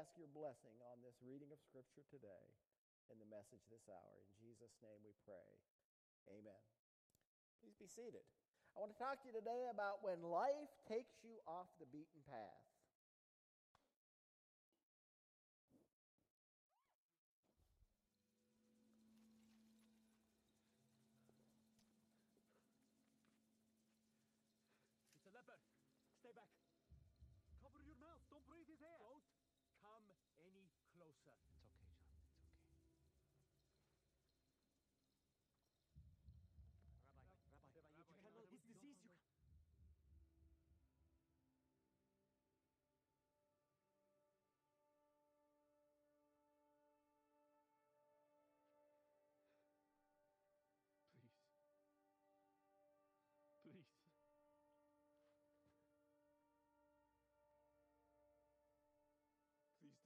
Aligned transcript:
ask 0.00 0.16
your 0.16 0.32
blessing 0.32 0.72
on 0.88 0.96
this 1.04 1.20
reading 1.20 1.52
of 1.52 1.60
Scripture 1.60 2.00
today 2.08 2.48
and 3.12 3.20
the 3.20 3.28
message 3.28 3.60
this 3.68 3.84
hour. 3.84 4.16
In 4.24 4.32
Jesus' 4.40 4.72
name 4.80 4.96
we 5.04 5.12
pray. 5.28 5.44
Amen. 6.24 6.56
Please 7.60 7.76
be 7.76 7.84
seated. 7.84 8.24
I 8.72 8.80
want 8.80 8.96
to 8.96 8.96
talk 8.96 9.20
to 9.20 9.28
you 9.28 9.36
today 9.36 9.68
about 9.68 10.00
when 10.00 10.24
life 10.24 10.72
takes 10.88 11.20
you 11.20 11.36
off 11.44 11.68
the 11.76 11.84
beaten 11.92 12.24
path. 12.24 12.64
It's 25.20 25.28
a 25.28 25.32
leopard. 25.36 25.60
Stay 26.24 26.32
back. 26.32 26.48
Cover 27.60 27.84
your 27.84 28.00
mouth. 28.00 28.24
Don't 28.32 28.48
breathe 28.48 28.64
his 28.64 28.80
air. 28.80 28.96
Don't 28.96 29.20
come 29.80 30.08
any 30.44 30.68
closer. 31.10 31.59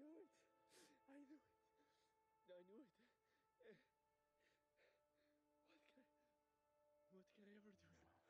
Knew 0.00 0.16
it. 0.24 0.32
I 0.76 0.80
knew 1.04 1.24
it. 1.28 1.44
I 2.48 2.60
knew 2.64 2.80
it. 2.80 2.88
What 5.92 5.92
can 5.92 6.00
I, 6.00 6.24
what 7.12 7.24
can 7.36 7.44
I 7.44 7.52
ever 7.60 7.72
do? 7.76 7.76
Do 7.76 7.76
not 7.76 7.76
say 7.76 7.76
anything 7.76 7.76
to 7.76 7.92
anyone. 7.92 8.24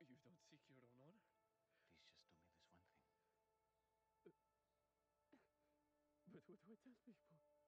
You 0.00 0.16
don't 0.24 0.40
seek 0.50 0.60
your 0.68 0.76
own 0.76 0.92
honor. 1.00 1.24
Please 4.20 4.36
just 4.36 4.60
do 4.60 4.68
me 4.68 4.84
this 4.84 5.00
one 5.08 5.22
thing. 5.30 5.44
But 6.32 6.42
what 6.46 6.60
do 6.60 6.72
I 6.72 6.76
tell 6.84 6.96
people? 7.06 7.59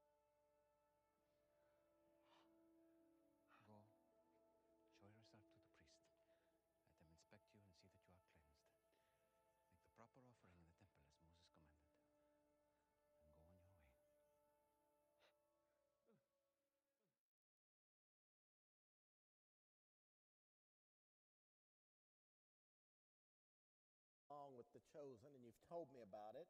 Chosen, 25.02 25.34
and 25.34 25.42
you've 25.42 25.58
told 25.66 25.90
me 25.90 25.98
about 25.98 26.38
it. 26.38 26.46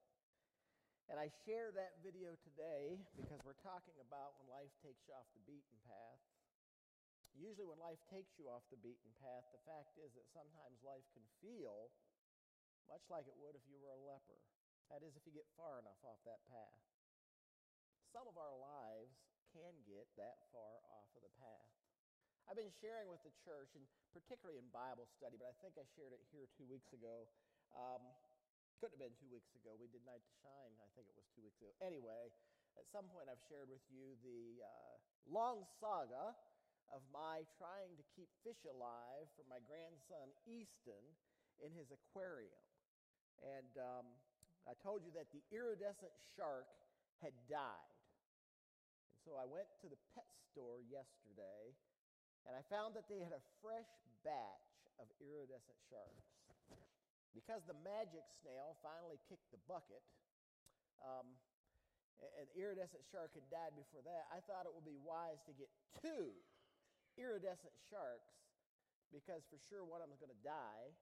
And 1.08 1.16
I 1.16 1.32
share 1.48 1.72
that 1.72 2.04
video 2.04 2.36
today 2.44 3.00
because 3.16 3.40
we're 3.48 3.56
talking 3.64 3.96
about 3.96 4.36
when 4.36 4.52
life 4.52 4.68
takes 4.84 5.00
you 5.08 5.16
off 5.16 5.24
the 5.32 5.40
beaten 5.48 5.80
path. 5.88 6.20
Usually, 7.32 7.64
when 7.64 7.80
life 7.80 7.96
takes 8.12 8.36
you 8.36 8.52
off 8.52 8.60
the 8.68 8.76
beaten 8.76 9.08
path, 9.24 9.48
the 9.56 9.64
fact 9.64 9.96
is 9.96 10.12
that 10.20 10.28
sometimes 10.36 10.84
life 10.84 11.08
can 11.16 11.24
feel 11.40 11.96
much 12.92 13.00
like 13.08 13.24
it 13.24 13.32
would 13.40 13.56
if 13.56 13.64
you 13.72 13.80
were 13.80 13.88
a 13.88 14.04
leper. 14.04 14.36
That 14.92 15.00
is, 15.00 15.16
if 15.16 15.24
you 15.24 15.32
get 15.32 15.48
far 15.56 15.80
enough 15.80 15.96
off 16.04 16.20
that 16.28 16.44
path. 16.52 16.76
Some 18.12 18.28
of 18.28 18.36
our 18.36 18.52
lives 18.52 19.16
can 19.56 19.72
get 19.88 20.12
that 20.20 20.44
far 20.52 20.84
off 20.92 21.08
of 21.16 21.24
the 21.24 21.32
path. 21.40 21.72
I've 22.44 22.60
been 22.60 22.74
sharing 22.84 23.08
with 23.08 23.24
the 23.24 23.32
church, 23.48 23.72
and 23.80 23.88
particularly 24.12 24.60
in 24.60 24.69
Bible 24.76 25.08
study, 25.16 25.40
but 25.40 25.48
I 25.48 25.56
think 25.64 25.80
I 25.80 25.88
shared 25.96 26.12
it 26.12 26.20
here 26.28 26.44
two 26.52 26.69
weeks 26.69 26.92
ago. 26.92 27.24
Um, 27.72 28.04
couldn't 28.82 28.98
have 28.98 29.06
been 29.06 29.15
two 29.22 29.31
weeks 29.31 29.54
ago. 29.54 29.78
We 29.78 29.87
did 29.94 30.03
Night 30.03 30.26
to 30.26 30.34
Shine, 30.43 30.75
I 30.82 30.91
think 30.98 31.06
it 31.06 31.15
was 31.15 31.22
two 31.38 31.47
weeks 31.47 31.54
ago. 31.62 31.70
Anyway, 31.78 32.34
at 32.75 32.82
some 32.91 33.06
point 33.15 33.31
I've 33.31 33.38
shared 33.47 33.70
with 33.70 33.87
you 33.87 34.19
the 34.26 34.59
uh, 34.59 34.94
long 35.31 35.62
saga 35.78 36.34
of 36.91 36.98
my 37.15 37.47
trying 37.62 37.94
to 37.94 38.03
keep 38.19 38.26
fish 38.43 38.59
alive 38.66 39.31
for 39.38 39.47
my 39.47 39.62
grandson 39.70 40.34
Easton 40.50 40.98
in 41.62 41.70
his 41.78 41.94
aquarium. 41.94 42.59
And 43.47 43.70
um, 43.78 44.06
I 44.66 44.75
told 44.82 45.06
you 45.06 45.14
that 45.14 45.31
the 45.31 45.47
iridescent 45.54 46.10
shark 46.34 46.66
had 47.22 47.38
died. 47.47 47.94
And 49.14 49.19
so 49.22 49.38
I 49.38 49.47
went 49.47 49.70
to 49.87 49.87
the 49.87 50.00
pet 50.10 50.26
store 50.50 50.82
yesterday 50.91 51.70
and 52.50 52.59
I 52.59 52.66
found 52.66 52.99
that 52.99 53.06
they 53.06 53.22
had 53.22 53.31
a 53.31 53.43
fresh 53.62 53.87
batch 54.26 54.75
of 54.99 55.06
iridescent 55.22 55.78
sharks. 55.87 56.41
Because 57.32 57.65
the 57.65 57.76
magic 57.81 58.28
snail 58.28 58.76
finally 58.84 59.17
kicked 59.29 59.49
the 59.50 59.61
bucket, 59.64 60.05
um, 61.00 61.26
the 62.20 62.55
iridescent 62.55 63.02
shark 63.11 63.34
had 63.34 63.43
died 63.50 63.75
before 63.75 64.05
that, 64.06 64.31
I 64.31 64.38
thought 64.46 64.69
it 64.69 64.75
would 64.76 64.87
be 64.87 64.99
wise 65.02 65.43
to 65.49 65.52
get 65.56 65.67
two 65.99 66.31
iridescent 67.19 67.75
sharks 67.90 68.31
because 69.11 69.44
for 69.50 69.58
sure 69.69 69.84
one 69.84 70.00
of 70.00 70.08
them 70.08 70.14
was 70.14 70.23
going 70.23 70.32
to 70.32 70.44
die 70.46 70.94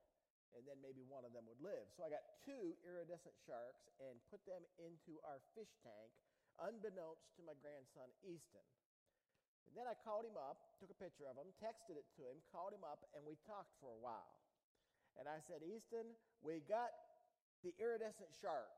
and 0.51 0.67
then 0.67 0.75
maybe 0.83 1.05
one 1.07 1.23
of 1.23 1.31
them 1.31 1.47
would 1.47 1.63
live. 1.63 1.87
So 1.95 2.03
I 2.03 2.11
got 2.11 2.27
two 2.43 2.75
iridescent 2.83 3.35
sharks 3.47 3.87
and 4.03 4.19
put 4.27 4.43
them 4.43 4.59
into 4.75 5.15
our 5.23 5.39
fish 5.55 5.71
tank, 5.79 6.11
unbeknownst 6.59 7.31
to 7.39 7.41
my 7.47 7.55
grandson 7.63 8.11
Easton. 8.27 8.67
And 9.71 9.79
then 9.79 9.87
I 9.87 9.95
called 10.03 10.27
him 10.27 10.35
up, 10.35 10.75
took 10.83 10.91
a 10.91 10.99
picture 10.99 11.23
of 11.31 11.39
him, 11.39 11.47
texted 11.55 11.95
it 11.95 12.03
to 12.19 12.27
him, 12.27 12.43
called 12.51 12.75
him 12.75 12.83
up, 12.83 13.07
and 13.15 13.23
we 13.23 13.39
talked 13.47 13.71
for 13.79 13.95
a 13.95 14.01
while. 14.03 14.40
And 15.19 15.27
I 15.27 15.39
said, 15.45 15.61
Easton, 15.63 16.07
we 16.41 16.63
got 16.65 16.91
the 17.61 17.73
iridescent 17.77 18.31
shark. 18.41 18.71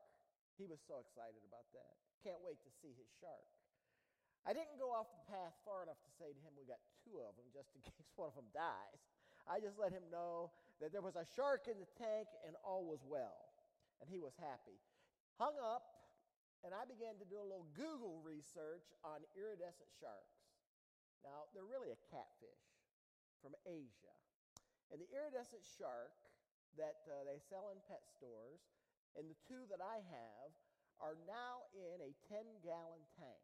He 0.58 0.66
was 0.68 0.78
so 0.84 1.02
excited 1.02 1.40
about 1.46 1.66
that. 1.74 1.94
Can't 2.22 2.40
wait 2.44 2.60
to 2.62 2.70
see 2.82 2.94
his 2.94 3.08
shark. 3.18 3.48
I 4.44 4.52
didn't 4.52 4.76
go 4.76 4.92
off 4.92 5.08
the 5.08 5.24
path 5.32 5.56
far 5.64 5.80
enough 5.82 5.98
to 6.04 6.12
say 6.20 6.28
to 6.30 6.40
him, 6.44 6.52
we 6.52 6.68
got 6.68 6.82
two 7.00 7.16
of 7.24 7.32
them 7.40 7.48
just 7.50 7.72
in 7.72 7.80
case 7.88 8.12
one 8.14 8.28
of 8.28 8.36
them 8.36 8.48
dies. 8.52 9.00
I 9.48 9.60
just 9.60 9.76
let 9.80 9.92
him 9.92 10.04
know 10.12 10.52
that 10.80 10.92
there 10.92 11.04
was 11.04 11.16
a 11.16 11.24
shark 11.36 11.68
in 11.68 11.80
the 11.80 11.88
tank 11.96 12.28
and 12.44 12.56
all 12.64 12.84
was 12.84 13.00
well. 13.04 13.54
and 14.00 14.08
he 14.08 14.20
was 14.20 14.36
happy. 14.36 14.76
Hung 15.40 15.56
up, 15.58 15.82
and 16.64 16.72
I 16.72 16.84
began 16.84 17.16
to 17.20 17.26
do 17.28 17.40
a 17.40 17.46
little 17.46 17.68
Google 17.76 18.20
research 18.24 18.84
on 19.04 19.24
iridescent 19.36 19.90
sharks. 20.00 20.44
Now, 21.24 21.48
they're 21.52 21.66
really 21.66 21.92
a 21.92 22.00
catfish 22.12 22.64
from 23.40 23.56
Asia. 23.64 24.12
And 24.92 25.00
the 25.00 25.10
iridescent 25.12 25.64
shark 25.64 26.12
that 26.76 27.06
uh, 27.06 27.26
they 27.26 27.38
sell 27.38 27.70
in 27.70 27.78
pet 27.86 28.02
stores, 28.10 28.66
and 29.14 29.30
the 29.30 29.38
two 29.46 29.62
that 29.70 29.78
I 29.78 30.02
have, 30.10 30.50
are 31.02 31.18
now 31.26 31.66
in 31.74 31.98
a 32.02 32.14
10 32.30 32.46
gallon 32.62 33.02
tank. 33.18 33.42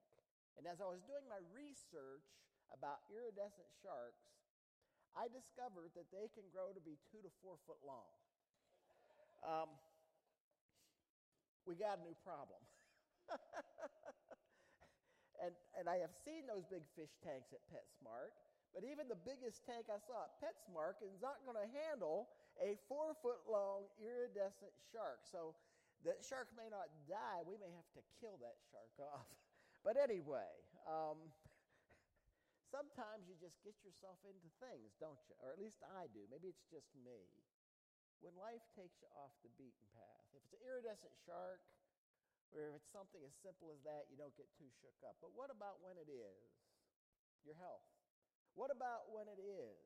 And 0.59 0.67
as 0.67 0.83
I 0.83 0.87
was 0.87 1.03
doing 1.07 1.27
my 1.27 1.43
research 1.51 2.27
about 2.71 3.03
iridescent 3.11 3.71
sharks, 3.83 4.23
I 5.15 5.27
discovered 5.27 5.91
that 5.99 6.07
they 6.15 6.31
can 6.31 6.47
grow 6.55 6.71
to 6.71 6.83
be 6.83 6.99
two 7.11 7.19
to 7.23 7.31
four 7.43 7.59
foot 7.67 7.83
long. 7.83 8.07
Um, 9.43 9.71
we 11.67 11.75
got 11.75 11.99
a 11.99 12.03
new 12.07 12.15
problem. 12.23 12.63
and, 15.43 15.55
and 15.79 15.91
I 15.91 15.99
have 16.03 16.15
seen 16.23 16.47
those 16.47 16.67
big 16.71 16.87
fish 16.95 17.11
tanks 17.23 17.51
at 17.51 17.63
PetSmart, 17.71 18.35
but 18.71 18.87
even 18.87 19.11
the 19.11 19.19
biggest 19.19 19.67
tank 19.67 19.91
I 19.91 19.99
saw 19.99 20.31
at 20.31 20.39
PetSmart 20.39 21.03
is 21.03 21.19
not 21.19 21.43
going 21.43 21.59
to 21.59 21.69
handle 21.87 22.31
a 22.63 22.79
four 22.87 23.19
foot 23.19 23.43
long 23.51 23.91
iridescent 23.99 24.75
shark. 24.95 25.27
So 25.27 25.59
that 26.07 26.23
shark 26.23 26.49
may 26.55 26.71
not 26.71 26.89
die. 27.11 27.43
We 27.43 27.59
may 27.59 27.71
have 27.75 27.91
to 27.99 28.03
kill 28.23 28.39
that 28.41 28.57
shark 28.71 28.95
off. 29.03 29.27
but 29.87 29.99
anyway, 29.99 30.55
um, 30.87 31.19
sometimes 32.75 33.27
you 33.27 33.35
just 33.43 33.59
get 33.67 33.75
yourself 33.83 34.23
into 34.23 34.49
things, 34.63 34.95
don't 35.03 35.21
you? 35.27 35.35
Or 35.43 35.51
at 35.51 35.59
least 35.59 35.83
I 35.83 36.07
do. 36.15 36.25
Maybe 36.31 36.49
it's 36.49 36.65
just 36.71 36.95
me. 36.95 37.27
When 38.23 38.37
life 38.37 38.63
takes 38.77 39.01
you 39.01 39.09
off 39.17 39.33
the 39.41 39.53
beaten 39.57 39.87
path, 39.97 40.25
if 40.37 40.45
it's 40.45 40.53
an 40.53 40.63
iridescent 40.63 41.17
shark, 41.25 41.65
or 42.53 42.75
if 42.75 42.83
it's 42.83 42.93
something 42.93 43.23
as 43.25 43.33
simple 43.41 43.73
as 43.73 43.81
that, 43.87 44.11
you 44.13 44.19
don't 44.19 44.35
get 44.37 44.51
too 44.59 44.69
shook 44.83 44.97
up. 45.07 45.17
But 45.25 45.33
what 45.33 45.49
about 45.49 45.81
when 45.81 45.97
it 45.97 46.11
is 46.11 46.51
your 47.47 47.57
health? 47.57 47.87
What 48.55 48.71
about 48.75 49.11
when 49.11 49.31
it 49.31 49.41
is 49.41 49.79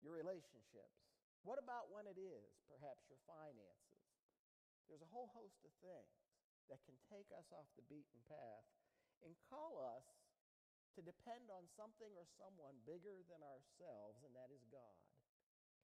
your 0.00 0.16
relationships? 0.16 1.00
What 1.44 1.56
about 1.56 1.88
when 1.88 2.04
it 2.04 2.20
is 2.20 2.52
perhaps 2.68 3.08
your 3.08 3.20
finances? 3.24 4.04
There's 4.90 5.04
a 5.04 5.12
whole 5.14 5.30
host 5.32 5.62
of 5.64 5.72
things 5.80 6.12
that 6.68 6.82
can 6.84 6.98
take 7.08 7.30
us 7.32 7.48
off 7.54 7.66
the 7.78 7.86
beaten 7.88 8.20
path 8.28 8.66
and 9.24 9.32
call 9.48 9.80
us 9.80 10.06
to 10.98 11.00
depend 11.06 11.48
on 11.54 11.70
something 11.78 12.10
or 12.18 12.26
someone 12.34 12.74
bigger 12.82 13.22
than 13.30 13.40
ourselves, 13.46 14.20
and 14.26 14.34
that 14.34 14.50
is 14.50 14.66
God. 14.68 14.98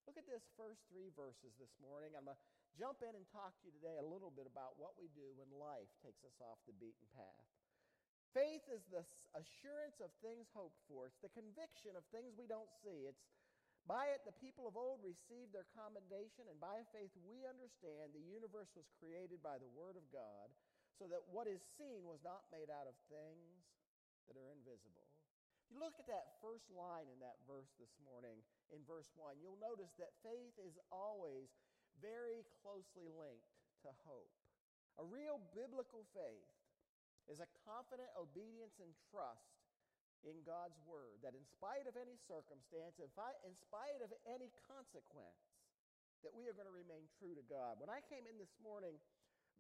Look 0.06 0.19
at 0.19 0.26
this 0.26 0.47
first 0.55 0.82
three 0.91 1.11
verses 1.14 1.55
this 1.59 1.75
morning. 1.82 2.14
I'm 2.14 2.26
going 2.26 2.38
to 2.38 2.43
jump 2.79 3.02
in 3.02 3.14
and 3.14 3.26
talk 3.31 3.55
to 3.59 3.62
you 3.67 3.75
today 3.75 3.99
a 3.99 4.06
little 4.06 4.31
bit 4.31 4.47
about 4.47 4.79
what 4.79 4.94
we 4.99 5.11
do 5.14 5.35
when 5.35 5.50
life 5.55 5.91
takes 6.02 6.23
us 6.23 6.38
off 6.43 6.59
the 6.67 6.76
beaten 6.79 7.06
path. 7.14 7.47
Faith 8.37 8.69
is 8.69 8.85
the 8.93 9.00
assurance 9.33 9.97
of 10.05 10.12
things 10.21 10.44
hoped 10.53 10.77
for. 10.85 11.09
It's 11.09 11.25
the 11.25 11.33
conviction 11.33 11.97
of 11.97 12.05
things 12.12 12.37
we 12.37 12.44
don't 12.44 12.69
see. 12.85 13.09
It's 13.09 13.25
by 13.88 14.12
it 14.12 14.29
the 14.29 14.37
people 14.37 14.69
of 14.69 14.77
old 14.77 15.00
received 15.00 15.56
their 15.56 15.65
commendation, 15.73 16.44
and 16.53 16.61
by 16.61 16.85
faith 16.93 17.17
we 17.25 17.49
understand 17.49 18.12
the 18.12 18.21
universe 18.21 18.69
was 18.77 18.85
created 19.00 19.41
by 19.41 19.56
the 19.56 19.73
word 19.73 19.97
of 19.97 20.05
God, 20.12 20.53
so 21.00 21.09
that 21.09 21.25
what 21.33 21.49
is 21.49 21.65
seen 21.81 22.05
was 22.05 22.21
not 22.21 22.44
made 22.53 22.69
out 22.69 22.85
of 22.85 22.93
things 23.09 23.65
that 24.29 24.37
are 24.37 24.53
invisible. 24.53 25.09
If 25.65 25.73
you 25.73 25.81
look 25.81 25.97
at 25.97 26.11
that 26.12 26.37
first 26.44 26.69
line 26.69 27.09
in 27.09 27.17
that 27.25 27.41
verse 27.49 27.73
this 27.81 27.97
morning, 28.05 28.44
in 28.69 28.85
verse 28.85 29.09
1, 29.17 29.41
you'll 29.41 29.56
notice 29.65 29.97
that 29.97 30.12
faith 30.21 30.61
is 30.61 30.77
always 30.93 31.49
very 32.05 32.44
closely 32.61 33.09
linked 33.17 33.49
to 33.81 33.91
hope. 34.05 34.29
A 35.00 35.09
real 35.09 35.41
biblical 35.56 36.05
faith 36.12 36.53
is 37.26 37.43
a 37.43 37.49
confident 37.67 38.08
obedience 38.14 38.78
and 38.78 38.90
trust 39.11 39.56
in 40.25 40.43
God's 40.43 40.78
word 40.87 41.23
that 41.23 41.34
in 41.34 41.44
spite 41.46 41.87
of 41.87 41.94
any 41.94 42.19
circumstance, 42.26 42.99
in 42.99 43.11
spite 43.55 44.00
of 44.02 44.11
any 44.26 44.50
consequence, 44.67 45.38
that 46.25 46.32
we 46.34 46.49
are 46.50 46.56
going 46.56 46.67
to 46.67 46.75
remain 46.75 47.06
true 47.20 47.37
to 47.37 47.44
God. 47.46 47.78
When 47.78 47.93
I 47.93 48.02
came 48.08 48.26
in 48.26 48.34
this 48.40 48.56
morning, 48.58 48.99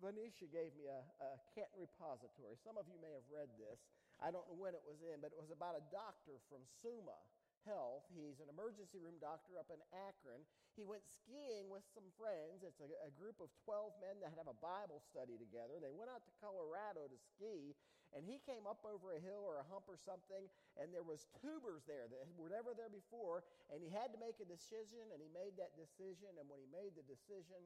Venetia 0.02 0.48
gave 0.50 0.74
me 0.74 0.90
a, 0.90 1.00
a 1.22 1.30
Canton 1.54 1.78
repository. 1.78 2.58
Some 2.60 2.74
of 2.76 2.88
you 2.90 2.98
may 2.98 3.12
have 3.14 3.24
read 3.30 3.48
this. 3.56 3.78
I 4.18 4.32
don't 4.32 4.44
know 4.48 4.58
when 4.58 4.72
it 4.72 4.84
was 4.84 5.04
in, 5.04 5.20
but 5.20 5.32
it 5.32 5.40
was 5.40 5.52
about 5.52 5.76
a 5.76 5.84
doctor 5.92 6.40
from 6.48 6.64
Summa 6.80 7.20
Health. 7.66 8.06
He's 8.14 8.38
an 8.38 8.46
emergency 8.46 9.02
room 9.02 9.18
doctor 9.18 9.58
up 9.58 9.74
in 9.74 9.82
Akron. 9.90 10.46
He 10.78 10.86
went 10.86 11.02
skiing 11.02 11.66
with 11.66 11.82
some 11.90 12.06
friends. 12.14 12.62
It's 12.62 12.78
a, 12.78 12.86
a, 13.02 13.10
group 13.18 13.42
of 13.42 13.50
12 13.66 13.98
men 13.98 14.22
that 14.22 14.30
have 14.38 14.46
a 14.46 14.54
Bible 14.62 15.02
study 15.02 15.34
together. 15.34 15.82
They 15.82 15.90
went 15.90 16.08
out 16.08 16.22
to 16.22 16.32
Colorado 16.38 17.10
to 17.10 17.18
ski, 17.18 17.74
and 18.14 18.22
he 18.22 18.38
came 18.46 18.70
up 18.70 18.86
over 18.86 19.18
a 19.18 19.20
hill 19.20 19.42
or 19.42 19.58
a 19.58 19.66
hump 19.66 19.90
or 19.90 19.98
something, 19.98 20.46
and 20.78 20.94
there 20.94 21.02
was 21.02 21.26
tubers 21.42 21.82
there 21.90 22.06
that 22.06 22.22
were 22.38 22.54
never 22.54 22.70
there 22.70 22.92
before, 22.92 23.42
and 23.74 23.82
he 23.82 23.90
had 23.90 24.14
to 24.14 24.18
make 24.22 24.38
a 24.38 24.46
decision, 24.46 25.02
and 25.10 25.18
he 25.18 25.26
made 25.34 25.58
that 25.58 25.74
decision, 25.74 26.38
and 26.38 26.46
when 26.46 26.62
he 26.62 26.70
made 26.70 26.94
the 26.94 27.02
decision, 27.02 27.58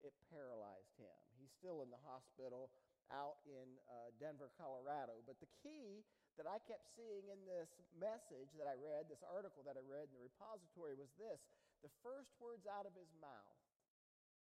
it 0.00 0.16
paralyzed 0.32 0.96
him. 0.96 1.20
He's 1.36 1.52
still 1.52 1.84
in 1.84 1.92
the 1.92 2.00
hospital 2.08 2.72
out 3.12 3.44
in 3.44 3.68
uh, 3.88 4.12
Denver, 4.16 4.48
Colorado. 4.56 5.20
But 5.28 5.40
the 5.40 5.50
key 5.60 6.04
that 6.38 6.50
I 6.50 6.58
kept 6.66 6.84
seeing 6.98 7.30
in 7.30 7.40
this 7.46 7.70
message 7.94 8.50
that 8.58 8.66
I 8.66 8.74
read, 8.74 9.06
this 9.06 9.22
article 9.22 9.62
that 9.66 9.78
I 9.78 9.84
read 9.86 10.10
in 10.10 10.14
the 10.18 10.24
repository, 10.26 10.98
was 10.98 11.10
this 11.14 11.38
the 11.84 11.92
first 12.00 12.32
words 12.40 12.64
out 12.64 12.88
of 12.88 12.96
his 12.96 13.10
mouth. 13.20 13.60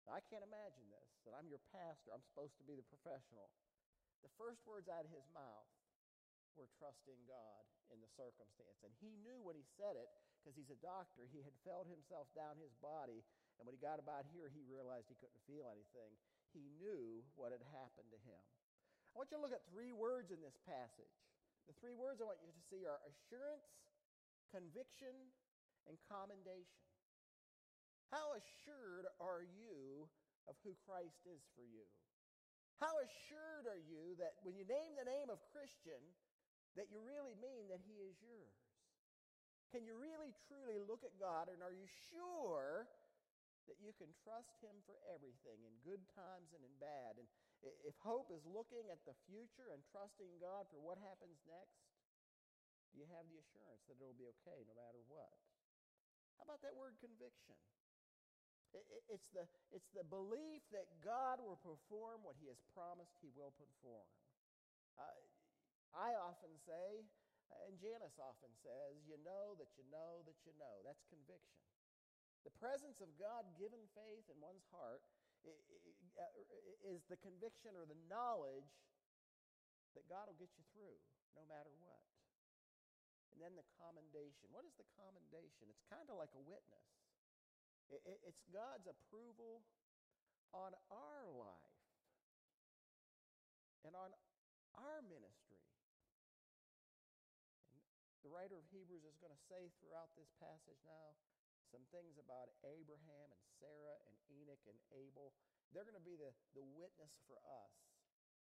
Now, 0.10 0.18
I 0.18 0.22
can't 0.26 0.42
imagine 0.42 0.90
this, 0.90 1.10
and 1.30 1.38
I'm 1.38 1.46
your 1.46 1.62
pastor, 1.70 2.10
I'm 2.10 2.26
supposed 2.26 2.58
to 2.58 2.66
be 2.66 2.74
the 2.74 2.88
professional. 2.90 3.54
The 4.26 4.34
first 4.36 4.66
words 4.66 4.90
out 4.90 5.06
of 5.06 5.12
his 5.14 5.24
mouth 5.32 5.70
were 6.58 6.68
trusting 6.76 7.22
God 7.30 7.64
in 7.94 8.02
the 8.02 8.12
circumstance. 8.18 8.82
And 8.84 8.92
he 9.00 9.16
knew 9.22 9.40
when 9.40 9.56
he 9.56 9.64
said 9.78 9.96
it, 9.96 10.10
because 10.42 10.58
he's 10.58 10.74
a 10.74 10.82
doctor, 10.84 11.30
he 11.30 11.46
had 11.46 11.56
felt 11.64 11.86
himself 11.88 12.28
down 12.36 12.60
his 12.60 12.74
body. 12.82 13.24
And 13.60 13.64
when 13.68 13.76
he 13.76 13.82
got 13.82 14.02
about 14.02 14.28
here, 14.34 14.50
he 14.52 14.66
realized 14.66 15.08
he 15.08 15.20
couldn't 15.20 15.40
feel 15.48 15.70
anything. 15.70 16.12
He 16.52 16.66
knew 16.82 17.22
what 17.38 17.54
had 17.54 17.64
happened 17.76 18.10
to 18.10 18.20
him. 18.26 18.44
I 19.14 19.14
want 19.20 19.30
you 19.30 19.38
to 19.38 19.44
look 19.44 19.56
at 19.56 19.68
three 19.70 19.94
words 19.94 20.34
in 20.34 20.42
this 20.42 20.58
passage. 20.66 21.16
The 21.70 21.78
three 21.78 21.94
words 21.94 22.18
I 22.18 22.26
want 22.26 22.42
you 22.42 22.50
to 22.50 22.66
see 22.66 22.82
are 22.90 22.98
assurance, 23.06 23.70
conviction, 24.50 25.14
and 25.86 26.02
commendation. 26.10 26.82
How 28.10 28.34
assured 28.34 29.06
are 29.22 29.46
you 29.46 30.10
of 30.50 30.58
who 30.66 30.74
Christ 30.82 31.22
is 31.30 31.46
for 31.54 31.62
you? 31.62 31.86
How 32.82 32.90
assured 33.06 33.70
are 33.70 33.78
you 33.78 34.18
that 34.18 34.42
when 34.42 34.58
you 34.58 34.66
name 34.66 34.98
the 34.98 35.06
name 35.06 35.30
of 35.30 35.46
Christian, 35.54 36.02
that 36.74 36.90
you 36.90 37.06
really 37.06 37.38
mean 37.38 37.70
that 37.70 37.86
he 37.86 38.02
is 38.02 38.18
yours? 38.18 38.66
Can 39.70 39.86
you 39.86 39.94
really 39.94 40.34
truly 40.50 40.82
look 40.82 41.06
at 41.06 41.22
God 41.22 41.54
and 41.54 41.62
are 41.62 41.76
you 41.76 41.86
sure 42.10 42.90
that 43.70 43.78
you 43.78 43.94
can 43.94 44.10
trust 44.26 44.58
him 44.58 44.74
for 44.90 44.98
everything 45.14 45.62
in 45.62 45.86
good 45.86 46.02
times 46.18 46.50
and 46.50 46.66
in 46.66 46.74
bad? 46.82 47.22
And 47.22 47.30
if 47.64 47.96
hope 48.00 48.32
is 48.32 48.44
looking 48.48 48.88
at 48.88 49.04
the 49.04 49.16
future 49.28 49.68
and 49.76 49.84
trusting 49.92 50.32
God 50.40 50.68
for 50.72 50.80
what 50.80 50.96
happens 51.04 51.36
next, 51.44 51.80
do 52.92 53.04
you 53.04 53.08
have 53.14 53.28
the 53.28 53.38
assurance 53.38 53.84
that 53.88 54.00
it 54.00 54.04
will 54.04 54.18
be 54.18 54.28
okay 54.42 54.60
no 54.66 54.76
matter 54.80 55.02
what? 55.12 55.30
How 56.40 56.48
about 56.48 56.64
that 56.64 56.74
word 56.74 56.96
conviction? 57.04 57.58
It's 59.10 59.26
the, 59.34 59.50
it's 59.74 59.90
the 59.98 60.06
belief 60.06 60.62
that 60.70 60.86
God 61.02 61.42
will 61.42 61.58
perform 61.58 62.22
what 62.22 62.38
he 62.38 62.46
has 62.54 62.62
promised 62.78 63.18
he 63.18 63.34
will 63.34 63.52
perform. 63.58 64.06
Uh, 64.94 65.18
I 65.98 66.14
often 66.22 66.54
say, 66.70 67.02
and 67.66 67.74
Janice 67.82 68.14
often 68.22 68.54
says, 68.62 68.94
you 69.10 69.18
know 69.26 69.58
that 69.58 69.74
you 69.74 69.84
know 69.90 70.22
that 70.30 70.38
you 70.46 70.54
know. 70.62 70.76
That's 70.86 71.02
conviction. 71.10 71.58
The 72.46 72.54
presence 72.62 73.02
of 73.02 73.10
God 73.18 73.44
given 73.58 73.82
faith 73.98 74.26
in 74.30 74.38
one's 74.38 74.64
heart 74.70 75.02
Uh, 75.46 76.26
is 76.84 77.06
the 77.08 77.20
conviction 77.24 77.78
or 77.80 77.88
the 77.88 77.98
knowledge 78.12 78.68
that 79.96 80.04
God 80.12 80.28
will 80.28 80.40
get 80.40 80.52
you 80.60 80.66
through 80.76 81.00
no 81.38 81.44
matter 81.48 81.72
what. 81.80 82.04
And 83.32 83.40
then 83.40 83.56
the 83.56 83.68
commendation. 83.80 84.52
What 84.52 84.68
is 84.68 84.76
the 84.76 84.88
commendation? 85.00 85.70
It's 85.72 85.86
kind 85.88 86.04
of 86.12 86.20
like 86.20 86.34
a 86.36 86.44
witness. 86.44 86.90
It's 88.28 88.44
God's 88.54 88.86
approval 88.86 89.66
on 90.54 90.74
our 90.92 91.26
life 91.34 91.78
and 93.86 93.94
on 93.96 94.14
our 94.78 95.00
ministry. 95.08 95.62
The 98.22 98.30
writer 98.30 98.60
of 98.60 98.66
Hebrews 98.70 99.08
is 99.08 99.18
going 99.18 99.34
to 99.34 99.44
say 99.50 99.72
throughout 99.80 100.14
this 100.14 100.30
passage 100.38 100.78
now 100.86 101.18
some 101.70 101.86
things 101.94 102.18
about 102.18 102.50
Abraham 102.66 103.30
and 103.30 103.44
Sarah 103.62 103.98
and 104.10 104.16
Enoch 104.42 104.62
and 104.66 104.78
Abel. 104.94 105.34
They're 105.70 105.86
going 105.86 105.98
to 105.98 106.04
be 106.04 106.18
the, 106.18 106.34
the 106.58 106.66
witness 106.66 107.14
for 107.30 107.38
us. 107.46 107.74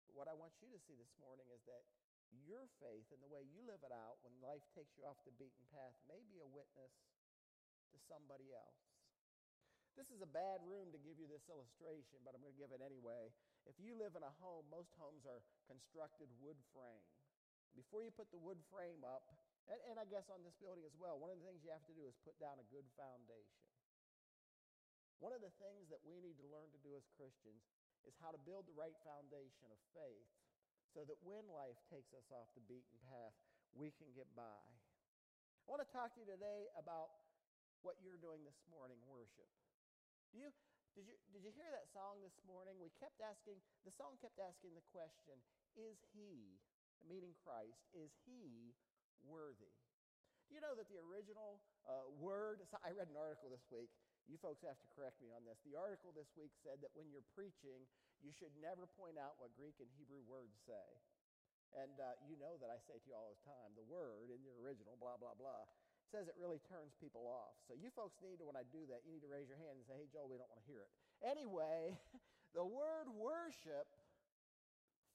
But 0.07 0.15
what 0.19 0.27
I 0.27 0.35
want 0.35 0.51
you 0.59 0.67
to 0.75 0.79
see 0.83 0.95
this 0.99 1.11
morning 1.23 1.47
is 1.55 1.63
that 1.65 1.87
your 2.43 2.67
faith 2.83 3.07
and 3.13 3.21
the 3.23 3.31
way 3.31 3.45
you 3.47 3.63
live 3.63 3.79
it 3.85 3.93
out 3.93 4.19
when 4.25 4.33
life 4.43 4.65
takes 4.75 4.91
you 4.99 5.07
off 5.07 5.21
the 5.23 5.35
beaten 5.39 5.63
path 5.71 5.95
may 6.09 6.19
be 6.27 6.41
a 6.43 6.49
witness 6.49 6.91
to 7.93 7.97
somebody 8.09 8.51
else. 8.51 8.83
This 9.93 10.09
is 10.09 10.25
a 10.25 10.29
bad 10.29 10.65
room 10.65 10.89
to 10.89 10.99
give 11.05 11.21
you 11.21 11.29
this 11.29 11.45
illustration, 11.45 12.17
but 12.25 12.33
I'm 12.33 12.41
going 12.41 12.57
to 12.57 12.57
give 12.57 12.73
it 12.73 12.81
anyway. 12.81 13.29
If 13.69 13.77
you 13.77 13.93
live 13.93 14.17
in 14.17 14.25
a 14.25 14.33
home, 14.41 14.65
most 14.73 14.89
homes 14.97 15.23
are 15.29 15.45
constructed 15.69 16.27
wood 16.41 16.57
frame. 16.73 17.05
Before 17.77 18.01
you 18.01 18.09
put 18.09 18.33
the 18.33 18.41
wood 18.41 18.57
frame 18.73 19.05
up, 19.05 19.29
and, 19.71 19.79
and 19.91 19.95
I 19.99 20.05
guess 20.09 20.27
on 20.27 20.43
this 20.43 20.55
building 20.59 20.83
as 20.83 20.95
well, 20.99 21.19
one 21.19 21.31
of 21.31 21.39
the 21.39 21.45
things 21.47 21.63
you 21.63 21.71
have 21.71 21.85
to 21.87 21.95
do 21.95 22.03
is 22.03 22.15
put 22.27 22.35
down 22.39 22.59
a 22.59 22.67
good 22.73 22.87
foundation. 22.99 23.63
One 25.23 25.31
of 25.31 25.39
the 25.39 25.55
things 25.61 25.87
that 25.87 26.03
we 26.03 26.19
need 26.19 26.35
to 26.43 26.47
learn 26.51 26.67
to 26.75 26.81
do 26.83 26.99
as 26.99 27.07
Christians 27.15 27.63
is 28.03 28.11
how 28.19 28.35
to 28.35 28.39
build 28.43 28.67
the 28.67 28.75
right 28.75 28.95
foundation 29.07 29.71
of 29.71 29.79
faith 29.95 30.27
so 30.91 31.07
that 31.07 31.15
when 31.23 31.47
life 31.47 31.79
takes 31.87 32.11
us 32.11 32.27
off 32.29 32.51
the 32.53 32.65
beaten 32.67 32.99
path, 33.07 33.31
we 33.71 33.95
can 33.95 34.11
get 34.11 34.27
by. 34.35 34.61
I 35.63 35.67
want 35.71 35.81
to 35.81 35.89
talk 35.89 36.11
to 36.13 36.19
you 36.19 36.27
today 36.27 36.67
about 36.75 37.15
what 37.81 37.97
you're 38.03 38.19
doing 38.19 38.43
this 38.43 38.59
morning, 38.67 38.99
worship. 39.07 39.47
Do 40.35 40.43
you, 40.43 40.51
did, 40.93 41.07
you, 41.07 41.15
did 41.31 41.41
you 41.41 41.53
hear 41.55 41.71
that 41.71 41.87
song 41.95 42.19
this 42.19 42.35
morning? 42.43 42.75
We 42.77 42.91
kept 42.99 43.17
asking, 43.23 43.57
the 43.87 43.95
song 43.95 44.19
kept 44.19 44.37
asking 44.43 44.75
the 44.75 44.85
question, 44.91 45.39
is 45.79 45.97
he, 46.11 46.59
meaning 47.07 47.31
Christ, 47.41 47.79
is 47.95 48.11
he 48.27 48.75
worthy? 49.25 49.71
Do 50.47 50.55
you 50.55 50.61
know 50.61 50.75
that 50.75 50.91
the 50.91 50.99
original 50.99 51.63
uh, 51.87 52.07
word, 52.19 52.61
I 52.83 52.93
read 52.93 53.09
an 53.09 53.17
article 53.17 53.49
this 53.49 53.65
week. 53.71 53.89
You 54.27 54.39
folks 54.39 54.63
have 54.63 54.79
to 54.79 54.87
correct 54.95 55.19
me 55.19 55.33
on 55.35 55.43
this. 55.43 55.59
The 55.67 55.75
article 55.75 56.15
this 56.15 56.31
week 56.39 56.55
said 56.63 56.79
that 56.79 56.95
when 56.95 57.11
you're 57.11 57.25
preaching, 57.35 57.83
you 58.23 58.31
should 58.31 58.55
never 58.63 58.87
point 58.95 59.19
out 59.19 59.35
what 59.39 59.51
Greek 59.59 59.75
and 59.83 59.89
Hebrew 59.99 60.23
words 60.23 60.55
say. 60.63 60.87
And 61.75 61.97
uh, 61.97 62.15
you 62.23 62.37
know 62.37 62.55
that 62.61 62.69
I 62.69 62.77
say 62.85 63.01
to 63.01 63.05
you 63.09 63.15
all 63.17 63.33
the 63.33 63.43
time, 63.43 63.73
the 63.75 63.83
word 63.83 64.29
in 64.29 64.39
the 64.45 64.53
original, 64.61 64.95
blah, 64.95 65.17
blah, 65.19 65.35
blah 65.35 65.67
says 66.13 66.29
it 66.29 66.37
really 66.37 66.61
turns 66.69 66.93
people 67.01 67.25
off. 67.25 67.57
So 67.65 67.73
you 67.73 67.89
folks 67.89 68.21
need 68.21 68.37
to, 68.37 68.45
when 68.45 68.53
I 68.53 68.61
do 68.69 68.85
that, 68.93 69.01
you 69.01 69.09
need 69.17 69.25
to 69.25 69.31
raise 69.33 69.49
your 69.49 69.57
hand 69.57 69.81
and 69.81 69.83
say, 69.89 69.97
hey, 69.97 70.05
Joel, 70.13 70.29
we 70.29 70.37
don't 70.37 70.51
want 70.53 70.61
to 70.61 70.69
hear 70.69 70.85
it. 70.85 70.91
Anyway, 71.25 71.97
the 72.57 72.61
word 72.61 73.09
worship 73.09 73.89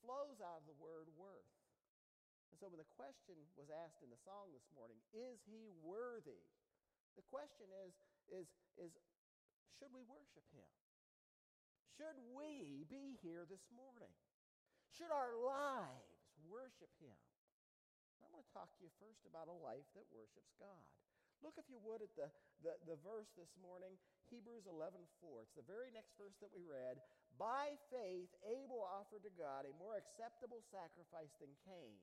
flows 0.03 0.43
out 0.43 0.59
of 0.59 0.67
the 0.67 0.75
word 0.75 1.07
worth. 1.15 1.48
And 2.49 2.57
so 2.57 2.69
when 2.69 2.81
the 2.81 2.93
question 2.97 3.37
was 3.53 3.69
asked 3.69 4.01
in 4.01 4.09
the 4.09 4.21
song 4.25 4.49
this 4.51 4.65
morning, 4.73 4.97
is 5.13 5.37
he 5.45 5.69
worthy? 5.85 6.41
The 7.15 7.25
question 7.29 7.69
is, 7.85 7.93
is, 8.29 8.47
is 8.77 8.91
should 9.77 9.93
we 9.93 10.03
worship 10.09 10.43
him? 10.51 10.67
Should 11.95 12.19
we 12.31 12.87
be 12.87 13.19
here 13.21 13.43
this 13.45 13.67
morning? 13.71 14.11
Should 14.95 15.11
our 15.11 15.35
lives 15.35 16.19
worship 16.47 16.91
him? 16.99 17.15
I 18.19 18.27
want 18.31 18.43
to 18.43 18.51
talk 18.55 18.71
to 18.75 18.81
you 18.83 18.91
first 18.99 19.23
about 19.23 19.47
a 19.47 19.55
life 19.55 19.87
that 19.95 20.07
worships 20.11 20.51
God. 20.59 20.83
Look, 21.39 21.55
if 21.55 21.71
you 21.71 21.79
would, 21.87 22.03
at 22.03 22.11
the, 22.19 22.27
the, 22.59 22.75
the 22.83 22.99
verse 22.99 23.31
this 23.39 23.55
morning, 23.63 23.95
Hebrews 24.27 24.67
11 24.67 24.99
4. 25.23 25.47
It's 25.47 25.55
the 25.55 25.65
very 25.65 25.89
next 25.89 26.13
verse 26.19 26.35
that 26.43 26.51
we 26.51 26.67
read. 26.67 26.99
By 27.39 27.79
faith, 27.87 28.29
Abel 28.43 28.83
offered 28.83 29.23
to 29.23 29.33
God 29.39 29.63
a 29.63 29.73
more 29.79 29.95
acceptable 29.95 30.59
sacrifice 30.67 31.31
than 31.39 31.49
Cain, 31.63 31.97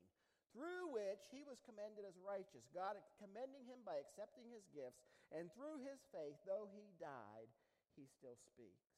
through 0.57 0.89
which 0.89 1.21
he 1.29 1.45
was 1.45 1.61
commended 1.69 2.01
as 2.01 2.17
righteous, 2.17 2.65
God 2.73 2.97
commending 3.21 3.61
him 3.69 3.85
by 3.85 4.01
accepting 4.01 4.49
his 4.49 4.65
gifts, 4.73 5.05
and 5.29 5.53
through 5.53 5.77
his 5.85 6.01
faith, 6.09 6.33
though 6.49 6.65
he 6.73 6.89
died, 6.97 7.45
he 7.93 8.09
still 8.09 8.41
speaks. 8.41 8.89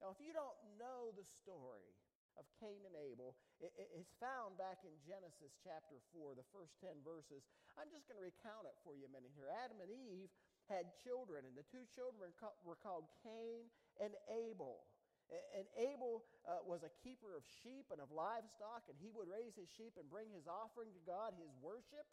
Now, 0.00 0.16
if 0.16 0.24
you 0.24 0.32
don't 0.32 0.56
know 0.80 1.12
the 1.12 1.28
story 1.44 1.92
of 2.38 2.44
Cain 2.58 2.82
and 2.82 2.98
Abel. 2.98 3.38
It's 3.62 4.10
found 4.18 4.58
back 4.58 4.82
in 4.82 4.90
Genesis 5.06 5.54
chapter 5.62 6.02
4, 6.10 6.34
the 6.34 6.46
first 6.50 6.74
10 6.82 6.98
verses. 7.06 7.46
I'm 7.78 7.90
just 7.94 8.10
going 8.10 8.18
to 8.18 8.26
recount 8.26 8.66
it 8.66 8.74
for 8.82 8.98
you 8.98 9.06
a 9.06 9.12
minute 9.14 9.30
here. 9.38 9.50
Adam 9.62 9.78
and 9.78 9.90
Eve 9.90 10.30
had 10.66 10.90
children, 11.06 11.46
and 11.46 11.54
the 11.54 11.66
two 11.70 11.86
children 11.94 12.34
were 12.66 12.78
called 12.82 13.06
Cain 13.22 13.70
and 14.02 14.18
Abel. 14.26 14.82
And 15.32 15.64
Abel 15.80 16.22
uh, 16.44 16.60
was 16.68 16.84
a 16.84 16.92
keeper 17.00 17.32
of 17.32 17.42
sheep 17.64 17.88
and 17.88 17.98
of 17.98 18.12
livestock, 18.12 18.84
and 18.92 18.96
he 19.00 19.08
would 19.08 19.26
raise 19.26 19.56
his 19.56 19.72
sheep 19.72 19.96
and 19.96 20.04
bring 20.12 20.28
his 20.28 20.44
offering 20.44 20.92
to 20.92 21.02
God, 21.08 21.32
his 21.40 21.50
worship. 21.64 22.04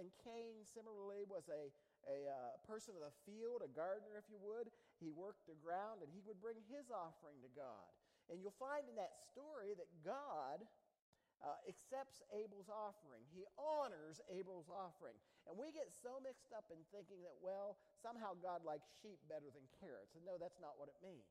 And 0.00 0.08
Cain, 0.24 0.64
similarly, 0.64 1.28
was 1.28 1.52
a, 1.52 1.68
a 2.08 2.18
uh, 2.32 2.56
person 2.64 2.96
of 2.96 3.04
the 3.04 3.12
field, 3.28 3.60
a 3.60 3.68
gardener, 3.68 4.16
if 4.16 4.24
you 4.32 4.40
would. 4.40 4.72
He 4.96 5.12
worked 5.12 5.44
the 5.44 5.60
ground, 5.60 6.00
and 6.00 6.08
he 6.08 6.24
would 6.24 6.40
bring 6.40 6.56
his 6.72 6.88
offering 6.88 7.36
to 7.44 7.50
God. 7.52 7.84
And 8.32 8.40
you'll 8.40 8.56
find 8.56 8.88
in 8.88 8.96
that 8.96 9.20
story 9.28 9.76
that 9.76 9.92
God 10.00 10.64
uh, 11.44 11.60
accepts 11.68 12.24
Abel's 12.32 12.72
offering. 12.72 13.22
He 13.28 13.44
honors 13.60 14.24
Abel's 14.32 14.72
offering. 14.72 15.14
And 15.44 15.54
we 15.54 15.70
get 15.70 15.92
so 15.92 16.18
mixed 16.24 16.50
up 16.56 16.72
in 16.72 16.80
thinking 16.90 17.20
that, 17.22 17.36
well, 17.38 17.76
somehow 18.00 18.34
God 18.40 18.64
likes 18.64 18.88
sheep 19.04 19.20
better 19.28 19.52
than 19.52 19.62
carrots. 19.78 20.16
And 20.16 20.24
no, 20.24 20.40
that's 20.40 20.58
not 20.58 20.80
what 20.80 20.88
it 20.88 20.98
means. 21.04 21.28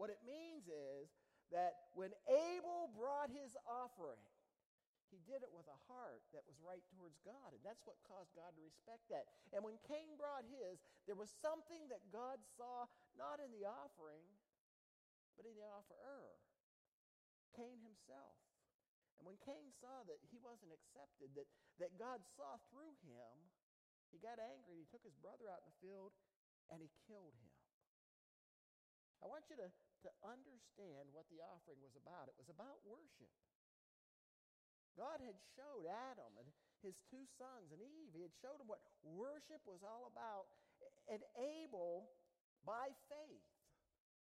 What 0.00 0.08
it 0.08 0.24
means 0.24 0.64
is 0.64 1.12
that 1.52 1.92
when 1.92 2.16
Abel 2.24 2.88
brought 2.96 3.28
his 3.28 3.52
offering, 3.68 4.24
he 5.12 5.20
did 5.28 5.44
it 5.44 5.52
with 5.52 5.68
a 5.68 5.76
heart 5.92 6.24
that 6.32 6.40
was 6.48 6.56
right 6.64 6.80
towards 6.96 7.20
God. 7.20 7.52
And 7.52 7.60
that's 7.60 7.84
what 7.84 8.00
caused 8.08 8.32
God 8.32 8.56
to 8.56 8.64
respect 8.64 9.04
that. 9.12 9.28
And 9.52 9.60
when 9.60 9.76
Cain 9.84 10.16
brought 10.16 10.48
his, 10.48 10.80
there 11.04 11.20
was 11.20 11.28
something 11.44 11.84
that 11.92 12.00
God 12.08 12.40
saw 12.56 12.88
not 13.12 13.44
in 13.44 13.52
the 13.52 13.68
offering, 13.68 14.24
but 15.36 15.44
in 15.44 15.52
the 15.52 15.68
offerer, 15.68 16.32
Cain 17.52 17.76
himself. 17.84 18.40
And 19.20 19.28
when 19.28 19.36
Cain 19.44 19.68
saw 19.84 20.00
that 20.08 20.24
he 20.32 20.40
wasn't 20.40 20.72
accepted, 20.72 21.36
that, 21.36 21.44
that 21.76 21.92
God 22.00 22.24
saw 22.40 22.56
through 22.72 22.96
him, 23.04 23.52
he 24.08 24.16
got 24.16 24.40
angry 24.40 24.78
and 24.78 24.80
he 24.80 24.88
took 24.88 25.04
his 25.04 25.18
brother 25.20 25.44
out 25.52 25.60
in 25.60 25.68
the 25.68 25.78
field 25.84 26.16
and 26.72 26.80
he 26.80 26.88
killed 27.04 27.36
him. 27.36 27.52
I 29.20 29.28
want 29.28 29.44
you 29.52 29.60
to, 29.60 29.68
to 30.04 30.10
understand 30.24 31.12
what 31.12 31.28
the 31.28 31.40
offering 31.44 31.80
was 31.84 31.94
about. 31.96 32.28
It 32.30 32.38
was 32.38 32.48
about 32.48 32.80
worship. 32.84 33.30
God 34.98 35.22
had 35.22 35.38
showed 35.56 35.86
Adam 35.86 36.32
and 36.36 36.48
his 36.80 37.00
two 37.12 37.24
sons 37.36 37.72
and 37.72 37.80
Eve, 37.80 38.12
he 38.16 38.24
had 38.24 38.32
showed 38.40 38.56
them 38.56 38.68
what 38.68 38.80
worship 39.04 39.60
was 39.68 39.84
all 39.84 40.08
about. 40.08 40.48
And 41.12 41.20
Abel, 41.36 42.08
by 42.64 42.88
faith, 43.12 43.44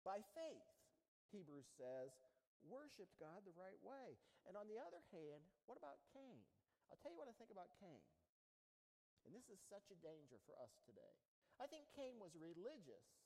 by 0.01 0.25
faith, 0.33 0.69
Hebrews 1.29 1.69
says, 1.77 2.11
worshiped 2.65 3.13
God 3.21 3.45
the 3.45 3.57
right 3.57 3.79
way. 3.85 4.17
And 4.49 4.57
on 4.57 4.69
the 4.69 4.81
other 4.81 5.01
hand, 5.13 5.45
what 5.69 5.77
about 5.77 6.01
Cain? 6.17 6.41
I'll 6.89 6.99
tell 7.01 7.13
you 7.13 7.21
what 7.21 7.29
I 7.29 7.37
think 7.37 7.53
about 7.53 7.73
Cain. 7.79 8.01
And 9.29 9.37
this 9.37 9.47
is 9.53 9.61
such 9.69 9.85
a 9.93 10.01
danger 10.01 10.41
for 10.49 10.57
us 10.59 10.73
today. 10.89 11.15
I 11.61 11.69
think 11.69 11.93
Cain 11.93 12.17
was 12.17 12.33
religious, 12.41 13.20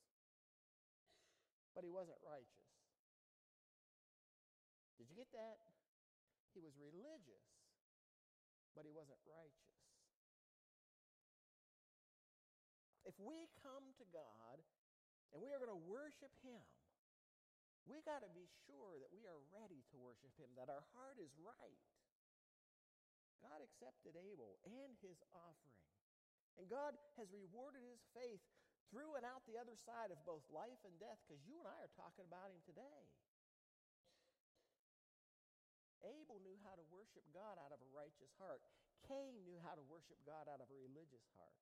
but 1.74 1.82
he 1.82 1.90
wasn't 1.90 2.18
righteous. 2.22 2.70
Did 4.96 5.10
you 5.10 5.16
get 5.18 5.30
that? 5.34 5.58
He 6.54 6.62
was 6.62 6.72
religious, 6.78 7.46
but 8.78 8.86
he 8.86 8.94
wasn't 8.94 9.18
righteous. 9.26 9.74
If 13.04 13.18
we 13.20 13.52
come 13.60 13.84
to 14.00 14.06
God 14.14 14.56
and 15.34 15.42
we 15.42 15.52
are 15.52 15.60
going 15.60 15.74
to 15.74 15.84
worship 15.84 16.32
Him, 16.40 16.64
we 17.84 18.00
got 18.00 18.24
to 18.24 18.32
be 18.32 18.48
sure 18.64 18.96
that 18.96 19.12
we 19.12 19.28
are 19.28 19.36
ready 19.52 19.84
to 19.92 19.96
worship 20.00 20.32
Him, 20.40 20.48
that 20.56 20.72
our 20.72 20.80
heart 20.96 21.20
is 21.20 21.28
right. 21.36 21.84
God 23.44 23.60
accepted 23.60 24.16
Abel 24.16 24.56
and 24.64 24.96
his 25.04 25.20
offering. 25.36 25.84
And 26.56 26.64
God 26.64 26.96
has 27.20 27.28
rewarded 27.28 27.84
his 27.84 28.00
faith 28.16 28.40
through 28.90 29.16
and 29.16 29.24
out 29.24 29.44
the 29.48 29.60
other 29.60 29.76
side 29.84 30.10
of 30.10 30.18
both 30.24 30.44
life 30.52 30.80
and 30.84 30.94
death 31.00 31.20
because 31.24 31.40
you 31.44 31.56
and 31.60 31.68
I 31.68 31.78
are 31.84 31.94
talking 31.96 32.26
about 32.26 32.50
him 32.50 32.60
today. 32.64 33.00
Abel 36.04 36.40
knew 36.44 36.56
how 36.64 36.76
to 36.76 36.84
worship 36.92 37.24
God 37.32 37.56
out 37.56 37.72
of 37.72 37.80
a 37.80 37.90
righteous 37.96 38.32
heart. 38.36 38.60
Cain 39.08 39.40
knew 39.44 39.56
how 39.64 39.72
to 39.76 39.84
worship 39.88 40.20
God 40.28 40.48
out 40.52 40.60
of 40.60 40.68
a 40.68 40.78
religious 40.80 41.24
heart. 41.36 41.56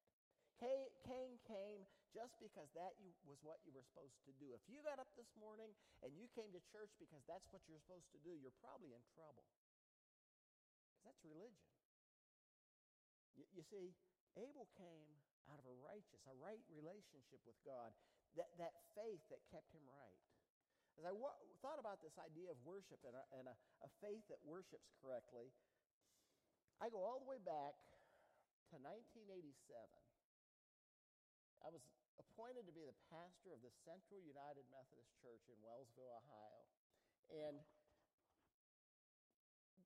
Cain 0.62 1.34
came 1.42 1.82
just 2.14 2.38
because 2.38 2.70
that 2.78 2.94
was 3.26 3.40
what 3.42 3.58
you 3.66 3.74
were 3.74 3.82
supposed 3.82 4.14
to 4.28 4.32
do. 4.38 4.54
If 4.54 4.62
you 4.70 4.78
got 4.86 5.02
up 5.02 5.10
this 5.18 5.26
morning 5.34 5.74
and 6.06 6.14
you 6.14 6.30
came 6.38 6.54
to 6.54 6.62
church 6.70 6.92
because 7.02 7.24
that's 7.26 7.48
what 7.50 7.66
you're 7.66 7.82
supposed 7.82 8.06
to 8.14 8.20
do, 8.22 8.36
you're 8.38 8.54
probably 8.62 8.94
in 8.94 9.02
trouble. 9.16 9.42
Because 10.86 11.02
that's 11.02 11.22
religion. 11.26 11.66
You, 13.34 13.44
you, 13.58 13.62
see, 13.66 13.90
Abel 14.38 14.70
came 14.78 15.08
out 15.50 15.58
of 15.58 15.66
a 15.66 15.76
righteous, 15.82 16.20
a 16.28 16.36
right 16.38 16.62
relationship 16.70 17.40
with 17.46 17.58
God, 17.66 17.90
that, 18.38 18.50
that 18.58 18.74
faith 18.94 19.22
that 19.28 19.42
kept 19.50 19.68
him 19.74 19.84
right. 19.88 20.20
As 21.00 21.08
I 21.08 21.12
thought 21.64 21.80
about 21.80 22.04
this 22.04 22.14
idea 22.20 22.52
of 22.52 22.60
worship 22.68 23.00
and, 23.02 23.16
a, 23.16 23.24
and 23.32 23.48
a, 23.48 23.56
a 23.80 23.88
faith 24.04 24.22
that 24.28 24.38
worships 24.44 24.92
correctly, 25.00 25.48
I 26.78 26.92
go 26.92 27.00
all 27.00 27.22
the 27.22 27.28
way 27.28 27.40
back 27.40 27.78
to 28.72 28.76
1987. 28.76 29.56
I 31.64 31.68
was 31.72 31.80
appointed 32.20 32.68
to 32.68 32.74
be 32.74 32.84
the 32.84 32.98
pastor 33.08 33.56
of 33.56 33.64
the 33.64 33.72
Central 33.86 34.20
United 34.20 34.66
Methodist 34.68 35.12
Church 35.22 35.44
in 35.48 35.56
Wellsville, 35.64 36.12
Ohio. 36.12 36.60
And 37.32 37.56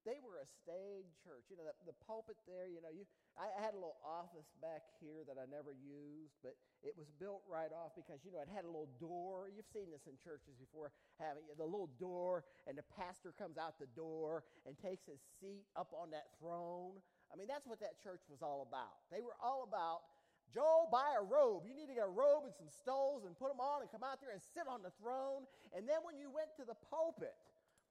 they 0.07 0.23
were 0.23 0.39
a 0.39 0.47
staid 0.47 1.11
church. 1.27 1.51
You 1.51 1.59
know, 1.59 1.67
the, 1.67 1.75
the 1.91 1.97
pulpit 2.07 2.39
there, 2.47 2.71
you 2.71 2.79
know, 2.79 2.95
you, 2.95 3.03
I 3.35 3.51
had 3.59 3.75
a 3.75 3.79
little 3.83 3.99
office 4.07 4.47
back 4.63 4.87
here 5.03 5.27
that 5.27 5.35
I 5.35 5.51
never 5.51 5.75
used, 5.75 6.39
but 6.47 6.55
it 6.87 6.95
was 6.95 7.11
built 7.19 7.43
right 7.51 7.75
off 7.75 7.99
because, 7.99 8.23
you 8.23 8.31
know, 8.31 8.39
it 8.39 8.49
had 8.49 8.63
a 8.63 8.71
little 8.71 8.89
door. 9.03 9.51
You've 9.51 9.69
seen 9.75 9.91
this 9.91 10.07
in 10.07 10.15
churches 10.23 10.55
before, 10.55 10.95
having 11.19 11.43
the 11.59 11.67
little 11.67 11.91
door, 11.99 12.47
and 12.71 12.79
the 12.79 12.87
pastor 12.95 13.35
comes 13.35 13.59
out 13.59 13.83
the 13.83 13.91
door 13.99 14.47
and 14.63 14.79
takes 14.79 15.11
his 15.11 15.19
seat 15.43 15.67
up 15.75 15.91
on 15.91 16.15
that 16.15 16.31
throne. 16.39 17.03
I 17.29 17.35
mean, 17.35 17.51
that's 17.51 17.67
what 17.67 17.83
that 17.83 17.99
church 17.99 18.23
was 18.31 18.41
all 18.41 18.63
about. 18.63 19.03
They 19.11 19.21
were 19.21 19.35
all 19.43 19.67
about 19.67 20.07
Joe, 20.55 20.87
buy 20.95 21.19
a 21.19 21.25
robe. 21.27 21.67
You 21.67 21.75
need 21.75 21.91
to 21.91 21.97
get 21.99 22.07
a 22.07 22.15
robe 22.15 22.47
and 22.47 22.55
some 22.55 22.71
stoles 22.71 23.27
and 23.27 23.35
put 23.35 23.51
them 23.51 23.59
on 23.59 23.83
and 23.83 23.91
come 23.91 24.07
out 24.07 24.23
there 24.23 24.31
and 24.31 24.39
sit 24.55 24.71
on 24.71 24.83
the 24.83 24.95
throne. 25.03 25.43
And 25.75 25.91
then 25.91 26.07
when 26.07 26.23
you 26.23 26.31
went 26.31 26.55
to 26.63 26.65
the 26.65 26.79
pulpit, 26.87 27.35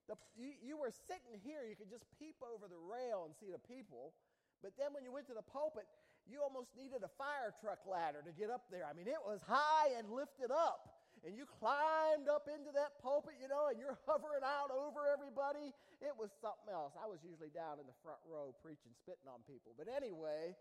the, 0.07 0.15
you, 0.38 0.53
you 0.62 0.75
were 0.77 0.93
sitting 1.09 1.41
here, 1.41 1.65
you 1.65 1.74
could 1.74 1.89
just 1.89 2.05
peep 2.21 2.38
over 2.45 2.69
the 2.69 2.77
rail 2.77 3.25
and 3.25 3.33
see 3.33 3.50
the 3.50 3.62
people. 3.62 4.13
But 4.62 4.77
then 4.77 4.93
when 4.93 5.01
you 5.01 5.12
went 5.12 5.25
to 5.33 5.38
the 5.38 5.45
pulpit, 5.45 5.85
you 6.25 6.41
almost 6.41 6.74
needed 6.74 7.05
a 7.05 7.12
fire 7.17 7.53
truck 7.62 7.85
ladder 7.85 8.25
to 8.25 8.33
get 8.33 8.50
up 8.50 8.65
there. 8.74 8.85
I 8.85 8.93
mean, 8.93 9.05
it 9.05 9.21
was 9.21 9.41
high 9.45 9.93
and 9.97 10.09
lifted 10.09 10.50
up. 10.50 10.95
And 11.25 11.33
you 11.33 11.50
climbed 11.50 12.29
up 12.29 12.45
into 12.45 12.69
that 12.77 13.01
pulpit, 13.01 13.41
you 13.41 13.50
know, 13.50 13.74
and 13.74 13.81
you're 13.81 13.97
hovering 14.09 14.45
out 14.45 14.69
over 14.69 15.09
everybody. 15.09 15.74
It 15.97 16.13
was 16.13 16.29
something 16.38 16.69
else. 16.69 16.93
I 16.97 17.09
was 17.09 17.25
usually 17.25 17.50
down 17.50 17.81
in 17.81 17.89
the 17.89 17.97
front 18.05 18.21
row 18.29 18.53
preaching, 18.62 18.93
spitting 18.93 19.25
on 19.25 19.41
people. 19.50 19.74
But 19.74 19.89
anyway, 19.89 20.53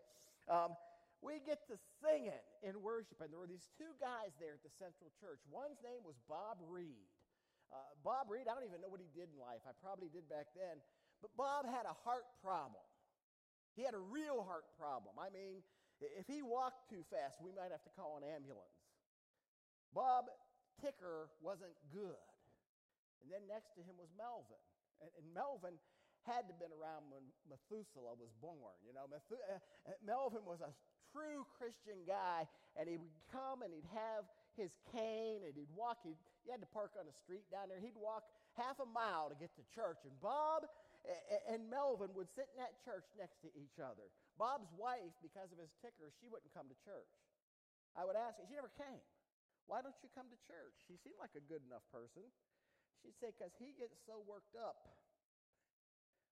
um, 0.49 0.73
we 1.21 1.37
get 1.45 1.65
to 1.69 1.77
singing 2.01 2.41
in 2.65 2.81
worship. 2.81 3.21
And 3.21 3.29
there 3.29 3.41
were 3.41 3.49
these 3.49 3.69
two 3.77 3.93
guys 4.01 4.33
there 4.41 4.57
at 4.57 4.65
the 4.65 4.73
Central 4.73 5.13
Church. 5.21 5.41
One's 5.53 5.77
name 5.85 6.01
was 6.01 6.17
Bob 6.25 6.57
Reed. 6.65 7.09
Uh, 7.73 7.91
Bob 8.03 8.29
Reed, 8.29 8.47
I 8.49 8.53
don't 8.53 8.67
even 8.67 8.81
know 8.81 8.91
what 8.91 9.01
he 9.01 9.09
did 9.11 9.29
in 9.33 9.37
life. 9.41 9.63
I 9.65 9.73
probably 9.81 10.09
did 10.09 10.29
back 10.29 10.53
then. 10.53 10.81
But 11.21 11.31
Bob 11.35 11.65
had 11.65 11.85
a 11.89 11.95
heart 12.05 12.27
problem. 12.43 12.83
He 13.75 13.83
had 13.83 13.93
a 13.93 14.03
real 14.03 14.43
heart 14.43 14.69
problem. 14.79 15.19
I 15.19 15.27
mean, 15.33 15.65
if 15.99 16.27
he 16.27 16.43
walked 16.43 16.87
too 16.87 17.03
fast, 17.11 17.39
we 17.43 17.51
might 17.51 17.71
have 17.71 17.83
to 17.83 17.93
call 17.95 18.19
an 18.19 18.23
ambulance. 18.23 18.79
Bob 19.91 20.27
Ticker 20.79 21.31
wasn't 21.39 21.75
good. 21.91 22.19
And 23.23 23.31
then 23.31 23.47
next 23.47 23.73
to 23.79 23.81
him 23.81 23.95
was 23.95 24.11
Melvin. 24.13 24.59
And, 25.01 25.09
and 25.17 25.25
Melvin 25.33 25.75
had 26.27 26.45
to 26.49 26.53
have 26.53 26.61
been 26.61 26.75
around 26.75 27.07
when 27.09 27.23
Methuselah 27.47 28.17
was 28.17 28.33
born. 28.41 28.75
You 28.83 28.93
know, 28.93 29.07
Methu- 29.07 29.41
uh, 29.49 29.61
uh 29.87 29.97
Melvin 30.05 30.43
was 30.43 30.61
a 30.61 30.73
true 31.13 31.45
Christian 31.57 32.03
guy, 32.05 32.45
and 32.75 32.89
he 32.89 32.97
would 32.97 33.15
come 33.31 33.61
and 33.61 33.71
he'd 33.71 33.87
have 33.93 34.27
his 34.57 34.75
cane 34.91 35.45
and 35.45 35.55
he'd 35.55 35.71
walk. 35.73 36.03
He'd, 36.03 36.19
he 36.45 36.53
had 36.53 36.61
to 36.61 36.69
park 36.69 36.93
on 36.95 37.09
the 37.09 37.17
street 37.25 37.49
down 37.49 37.73
there. 37.73 37.81
He'd 37.81 37.97
walk 37.97 38.29
half 38.53 38.77
a 38.77 38.85
mile 38.85 39.33
to 39.33 39.35
get 39.35 39.49
to 39.57 39.65
church. 39.73 40.05
And 40.05 40.13
Bob 40.21 40.69
and 41.49 41.65
Melvin 41.69 42.13
would 42.13 42.29
sit 42.37 42.47
in 42.53 42.61
that 42.61 42.77
church 42.85 43.05
next 43.17 43.41
to 43.41 43.49
each 43.57 43.81
other. 43.81 44.05
Bob's 44.37 44.69
wife, 44.77 45.13
because 45.25 45.49
of 45.49 45.57
his 45.57 45.73
ticker, 45.81 46.13
she 46.21 46.29
wouldn't 46.29 46.53
come 46.53 46.69
to 46.69 46.77
church. 46.85 47.09
I 47.97 48.05
would 48.05 48.13
ask 48.13 48.37
her, 48.37 48.45
she 48.45 48.53
never 48.53 48.71
came. 48.77 49.01
Why 49.65 49.81
don't 49.81 49.97
you 50.05 50.09
come 50.13 50.29
to 50.29 50.39
church? 50.45 50.77
She 50.85 51.01
seemed 51.01 51.17
like 51.17 51.33
a 51.33 51.41
good 51.41 51.65
enough 51.65 51.81
person. 51.89 52.21
She'd 53.01 53.17
say, 53.17 53.33
because 53.33 53.53
he 53.57 53.73
gets 53.73 53.97
so 54.05 54.21
worked 54.21 54.53
up, 54.53 54.77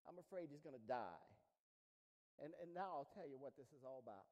I'm 0.05 0.21
afraid 0.21 0.53
he's 0.53 0.61
going 0.61 0.77
to 0.77 0.87
die. 0.89 1.25
And, 2.37 2.53
and 2.61 2.69
now 2.73 3.01
I'll 3.01 3.11
tell 3.13 3.25
you 3.25 3.41
what 3.41 3.57
this 3.57 3.69
is 3.73 3.81
all 3.81 4.01
about. 4.01 4.25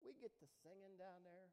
We 0.00 0.16
get 0.16 0.32
to 0.40 0.46
singing 0.64 0.96
down 0.96 1.20
there. 1.28 1.48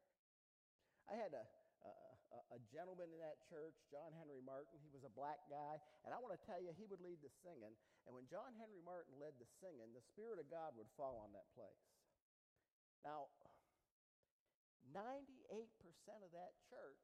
I 1.08 1.16
had 1.16 1.32
a, 1.36 1.44
a, 1.84 2.58
gentleman 2.74 3.08
in 3.14 3.20
that 3.22 3.40
church, 3.48 3.74
John 3.88 4.10
Henry 4.18 4.42
Martin. 4.42 4.76
He 4.82 4.90
was 4.92 5.06
a 5.06 5.12
black 5.14 5.40
guy. 5.48 5.78
And 6.04 6.12
I 6.12 6.18
want 6.18 6.34
to 6.34 6.42
tell 6.42 6.58
you, 6.60 6.74
he 6.74 6.84
would 6.90 7.00
lead 7.00 7.22
the 7.22 7.32
singing. 7.40 7.72
And 8.04 8.12
when 8.12 8.26
John 8.28 8.52
Henry 8.58 8.82
Martin 8.82 9.16
led 9.16 9.38
the 9.38 9.48
singing, 9.62 9.94
the 9.94 10.04
Spirit 10.12 10.42
of 10.42 10.50
God 10.50 10.74
would 10.76 10.90
fall 10.98 11.22
on 11.22 11.32
that 11.32 11.48
place. 11.54 11.86
Now, 13.06 13.30
98% 14.90 15.70
of 16.24 16.30
that 16.34 16.52
church 16.66 17.02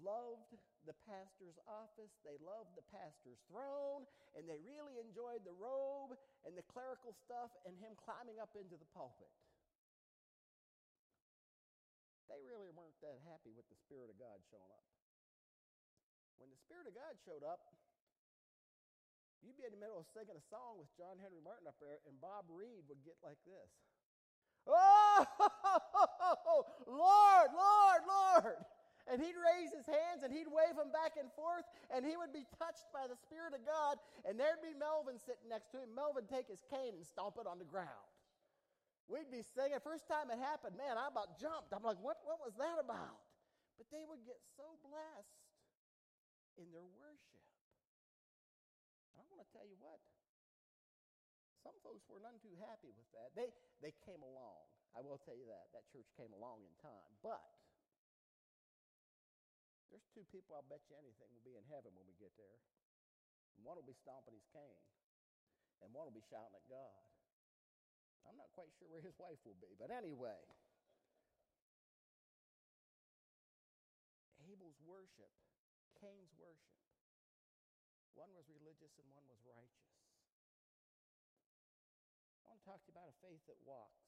loved 0.00 0.56
the 0.88 0.96
pastor's 1.06 1.54
office, 1.68 2.10
they 2.26 2.34
loved 2.42 2.74
the 2.74 2.86
pastor's 2.90 3.38
throne, 3.46 4.02
and 4.34 4.48
they 4.48 4.58
really 4.66 4.98
enjoyed 4.98 5.46
the 5.46 5.54
robe 5.54 6.18
and 6.42 6.58
the 6.58 6.66
clerical 6.66 7.14
stuff 7.22 7.54
and 7.68 7.78
him 7.78 7.94
climbing 7.94 8.42
up 8.42 8.50
into 8.58 8.74
the 8.74 8.88
pulpit 8.90 9.30
they 12.32 12.40
really 12.48 12.72
weren't 12.72 12.96
that 13.04 13.20
happy 13.28 13.52
with 13.52 13.68
the 13.68 13.76
Spirit 13.76 14.08
of 14.08 14.16
God 14.16 14.40
showing 14.48 14.72
up. 14.72 14.88
When 16.40 16.48
the 16.48 16.56
Spirit 16.56 16.88
of 16.88 16.96
God 16.96 17.12
showed 17.28 17.44
up, 17.44 17.60
you'd 19.44 19.60
be 19.60 19.68
in 19.68 19.76
the 19.76 19.78
middle 19.78 20.00
of 20.00 20.08
singing 20.16 20.34
a 20.34 20.46
song 20.48 20.80
with 20.80 20.88
John 20.96 21.20
Henry 21.20 21.44
Martin 21.44 21.68
up 21.68 21.76
there, 21.76 22.00
and 22.08 22.16
Bob 22.24 22.48
Reed 22.48 22.88
would 22.88 23.04
get 23.04 23.20
like 23.20 23.38
this. 23.44 23.68
Oh, 24.64 25.20
Lord, 26.88 27.50
Lord, 27.52 28.02
Lord. 28.08 28.58
And 29.10 29.18
he'd 29.18 29.34
raise 29.34 29.74
his 29.74 29.84
hands 29.84 30.22
and 30.22 30.30
he'd 30.30 30.46
wave 30.46 30.78
them 30.78 30.94
back 30.94 31.18
and 31.18 31.26
forth, 31.34 31.66
and 31.90 32.06
he 32.06 32.14
would 32.14 32.30
be 32.30 32.46
touched 32.54 32.86
by 32.94 33.10
the 33.10 33.18
Spirit 33.18 33.52
of 33.52 33.66
God. 33.66 33.98
And 34.22 34.38
there'd 34.38 34.62
be 34.62 34.78
Melvin 34.78 35.18
sitting 35.18 35.50
next 35.50 35.74
to 35.74 35.82
him. 35.82 35.90
Melvin 35.90 36.30
take 36.30 36.46
his 36.46 36.62
cane 36.70 36.94
and 36.94 37.02
stomp 37.02 37.36
it 37.42 37.50
on 37.50 37.58
the 37.58 37.66
ground. 37.66 38.06
We'd 39.10 39.30
be 39.30 39.42
singing. 39.42 39.78
First 39.82 40.06
time 40.06 40.30
it 40.30 40.38
happened, 40.38 40.78
man, 40.78 40.94
I 40.96 41.10
about 41.10 41.38
jumped. 41.38 41.74
I'm 41.74 41.82
like, 41.82 41.98
what, 42.00 42.22
what 42.22 42.38
was 42.40 42.54
that 42.56 42.78
about? 42.78 43.18
But 43.76 43.90
they 43.90 44.06
would 44.06 44.22
get 44.22 44.38
so 44.54 44.78
blessed 44.84 45.42
in 46.60 46.70
their 46.70 46.86
worship. 46.96 47.44
And 49.12 49.20
I 49.20 49.24
want 49.26 49.42
to 49.42 49.48
tell 49.50 49.66
you 49.66 49.76
what, 49.80 49.98
some 51.62 51.78
folks 51.86 52.06
were 52.10 52.18
none 52.18 52.38
too 52.42 52.54
happy 52.58 52.90
with 52.90 53.06
that. 53.14 53.34
They, 53.38 53.50
they 53.78 53.94
came 54.02 54.22
along. 54.22 54.66
I 54.92 55.00
will 55.00 55.18
tell 55.22 55.38
you 55.38 55.46
that. 55.48 55.70
That 55.72 55.86
church 55.88 56.10
came 56.18 56.34
along 56.34 56.66
in 56.66 56.72
time. 56.82 57.12
But 57.22 57.40
there's 59.92 60.04
two 60.10 60.24
people 60.32 60.56
I'll 60.56 60.66
bet 60.66 60.82
you 60.88 60.96
anything 60.98 61.28
will 61.30 61.44
be 61.44 61.54
in 61.54 61.64
heaven 61.68 61.92
when 61.94 62.08
we 62.08 62.16
get 62.16 62.34
there. 62.40 62.58
one 63.62 63.78
will 63.78 63.86
be 63.86 63.96
stomping 63.96 64.34
his 64.34 64.48
cane, 64.50 64.82
and 65.84 65.92
one 65.94 66.08
will 66.08 66.16
be 66.16 66.24
shouting 66.26 66.56
at 66.56 66.66
God. 66.66 67.11
I'm 68.28 68.38
not 68.38 68.50
quite 68.54 68.70
sure 68.78 68.88
where 68.88 69.02
his 69.02 69.16
wife 69.18 69.38
will 69.42 69.58
be, 69.58 69.74
but 69.78 69.90
anyway. 69.90 70.38
Abel's 74.46 74.78
worship, 74.84 75.32
Cain's 75.96 76.32
worship. 76.36 76.76
One 78.12 78.28
was 78.36 78.44
religious 78.52 78.92
and 79.00 79.08
one 79.16 79.24
was 79.32 79.40
righteous. 79.48 79.96
I 82.44 82.52
want 82.52 82.60
to 82.60 82.66
talk 82.68 82.84
to 82.84 82.92
you 82.92 82.94
about 82.94 83.08
a 83.08 83.16
faith 83.24 83.40
that 83.48 83.56
walks. 83.64 84.04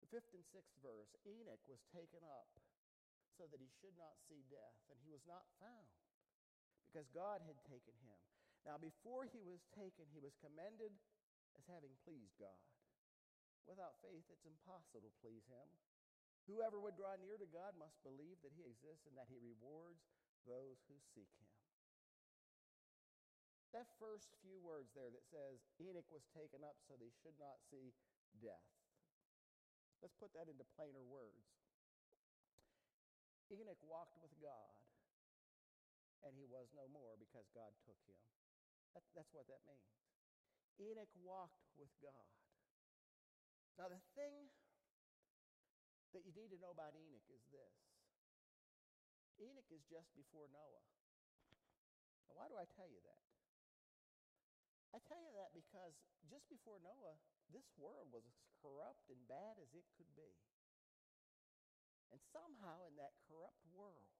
The 0.00 0.08
fifth 0.08 0.32
and 0.32 0.46
sixth 0.48 0.72
verse 0.80 1.12
Enoch 1.28 1.60
was 1.68 1.84
taken 1.92 2.24
up 2.24 2.48
so 3.36 3.44
that 3.52 3.60
he 3.60 3.68
should 3.80 3.96
not 4.00 4.16
see 4.28 4.44
death, 4.48 4.76
and 4.88 4.96
he 5.04 5.12
was 5.12 5.24
not 5.28 5.44
found 5.60 5.88
because 6.88 7.06
God 7.12 7.44
had 7.44 7.56
taken 7.68 7.94
him. 8.04 8.18
Now, 8.64 8.76
before 8.76 9.24
he 9.24 9.40
was 9.40 9.64
taken, 9.72 10.04
he 10.12 10.20
was 10.20 10.36
commended 10.40 10.92
as 11.60 11.68
having 11.68 11.92
pleased 12.08 12.32
God. 12.40 12.56
Without 13.68 14.00
faith, 14.00 14.24
it's 14.32 14.48
impossible 14.48 15.04
to 15.04 15.12
please 15.20 15.44
Him. 15.44 15.68
Whoever 16.48 16.80
would 16.80 16.96
draw 16.96 17.12
near 17.20 17.36
to 17.36 17.44
God 17.52 17.76
must 17.76 18.00
believe 18.00 18.40
that 18.40 18.56
He 18.56 18.64
exists 18.64 19.04
and 19.04 19.12
that 19.20 19.28
He 19.28 19.36
rewards 19.36 20.00
those 20.48 20.80
who 20.88 20.96
seek 21.12 21.28
Him. 21.36 21.52
That 23.76 23.92
first 24.00 24.32
few 24.40 24.56
words 24.64 24.90
there 24.96 25.12
that 25.12 25.28
says, 25.28 25.60
Enoch 25.78 26.08
was 26.08 26.24
taken 26.32 26.64
up 26.64 26.80
so 26.88 26.96
they 26.96 27.12
should 27.22 27.36
not 27.36 27.60
see 27.68 27.92
death. 28.40 28.66
Let's 30.00 30.16
put 30.16 30.32
that 30.32 30.48
into 30.48 30.64
plainer 30.74 31.04
words. 31.04 31.44
Enoch 33.52 33.78
walked 33.84 34.16
with 34.18 34.32
God, 34.40 34.74
and 36.24 36.34
he 36.34 36.48
was 36.48 36.72
no 36.72 36.88
more 36.90 37.14
because 37.20 37.46
God 37.52 37.70
took 37.84 38.00
him. 38.08 38.18
That, 38.96 39.06
that's 39.14 39.30
what 39.30 39.46
that 39.46 39.62
means. 39.68 40.09
Enoch 40.80 41.12
walked 41.20 41.60
with 41.76 41.92
God. 42.00 42.28
Now, 43.76 43.92
the 43.92 44.00
thing 44.16 44.48
that 46.16 46.24
you 46.24 46.32
need 46.32 46.50
to 46.50 46.58
know 46.58 46.72
about 46.72 46.96
Enoch 46.96 47.28
is 47.28 47.44
this 47.52 47.76
Enoch 49.40 49.68
is 49.72 49.84
just 49.88 50.12
before 50.12 50.48
Noah. 50.52 50.84
Now, 52.28 52.36
why 52.36 52.48
do 52.48 52.60
I 52.60 52.68
tell 52.76 52.88
you 52.88 53.00
that? 53.04 53.24
I 54.92 54.98
tell 55.06 55.22
you 55.22 55.32
that 55.38 55.54
because 55.56 55.96
just 56.28 56.44
before 56.52 56.76
Noah, 56.82 57.16
this 57.48 57.64
world 57.80 58.12
was 58.12 58.26
as 58.26 58.36
corrupt 58.60 59.08
and 59.08 59.20
bad 59.24 59.56
as 59.56 59.72
it 59.72 59.86
could 59.96 60.10
be. 60.12 60.34
And 62.10 62.20
somehow, 62.34 62.84
in 62.90 62.98
that 62.98 63.14
corrupt 63.30 63.62
world, 63.70 64.10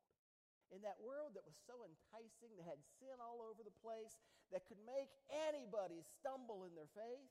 in 0.70 0.83
that 0.87 0.98
world 1.02 1.35
that 1.35 1.42
was 1.46 1.59
so 1.66 1.83
enticing, 1.83 2.54
that 2.59 2.66
had 2.66 2.80
sin 2.98 3.18
all 3.18 3.42
over 3.42 3.62
the 3.62 3.74
place, 3.83 4.14
that 4.54 4.66
could 4.66 4.80
make 4.87 5.11
anybody 5.50 6.02
stumble 6.02 6.66
in 6.66 6.74
their 6.74 6.90
faith, 6.94 7.30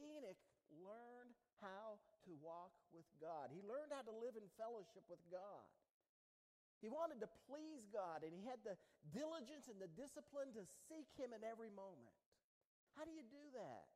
Enoch 0.00 0.40
learned 0.82 1.36
how 1.60 2.00
to 2.26 2.32
walk 2.40 2.72
with 2.90 3.06
God. 3.20 3.52
He 3.52 3.60
learned 3.62 3.92
how 3.92 4.04
to 4.04 4.14
live 4.14 4.34
in 4.34 4.44
fellowship 4.56 5.04
with 5.06 5.20
God. 5.30 5.68
He 6.82 6.92
wanted 6.92 7.22
to 7.24 7.30
please 7.48 7.88
God, 7.88 8.26
and 8.26 8.34
he 8.34 8.44
had 8.44 8.60
the 8.60 8.76
diligence 9.08 9.72
and 9.72 9.80
the 9.80 9.88
discipline 9.96 10.52
to 10.52 10.68
seek 10.88 11.08
him 11.16 11.32
in 11.32 11.40
every 11.40 11.72
moment. 11.72 12.12
How 12.92 13.08
do 13.08 13.12
you 13.14 13.24
do 13.24 13.44
that? 13.56 13.88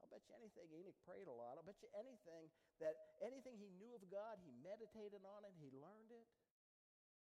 I'll 0.00 0.08
bet 0.08 0.24
you 0.24 0.32
anything 0.38 0.70
Enoch 0.72 0.96
prayed 1.04 1.28
a 1.28 1.34
lot. 1.34 1.60
I'll 1.60 1.66
bet 1.66 1.82
you 1.84 1.90
anything 1.92 2.48
that 2.80 3.18
anything 3.20 3.58
he 3.60 3.68
knew 3.76 3.92
of 3.92 4.00
God, 4.08 4.40
he 4.40 4.54
meditated 4.64 5.20
on 5.26 5.44
it, 5.44 5.52
he 5.60 5.68
learned 5.74 6.08
it. 6.14 6.24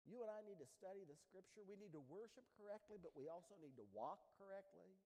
You 0.10 0.22
and 0.26 0.32
I 0.34 0.42
need 0.42 0.58
to 0.58 0.70
study 0.70 1.06
the 1.06 1.16
scripture. 1.16 1.62
We 1.62 1.78
need 1.78 1.94
to 1.94 2.04
worship 2.10 2.46
correctly, 2.58 2.98
but 2.98 3.14
we 3.14 3.30
also 3.30 3.54
need 3.62 3.78
to 3.78 3.86
walk 3.94 4.22
correctly. 4.38 4.98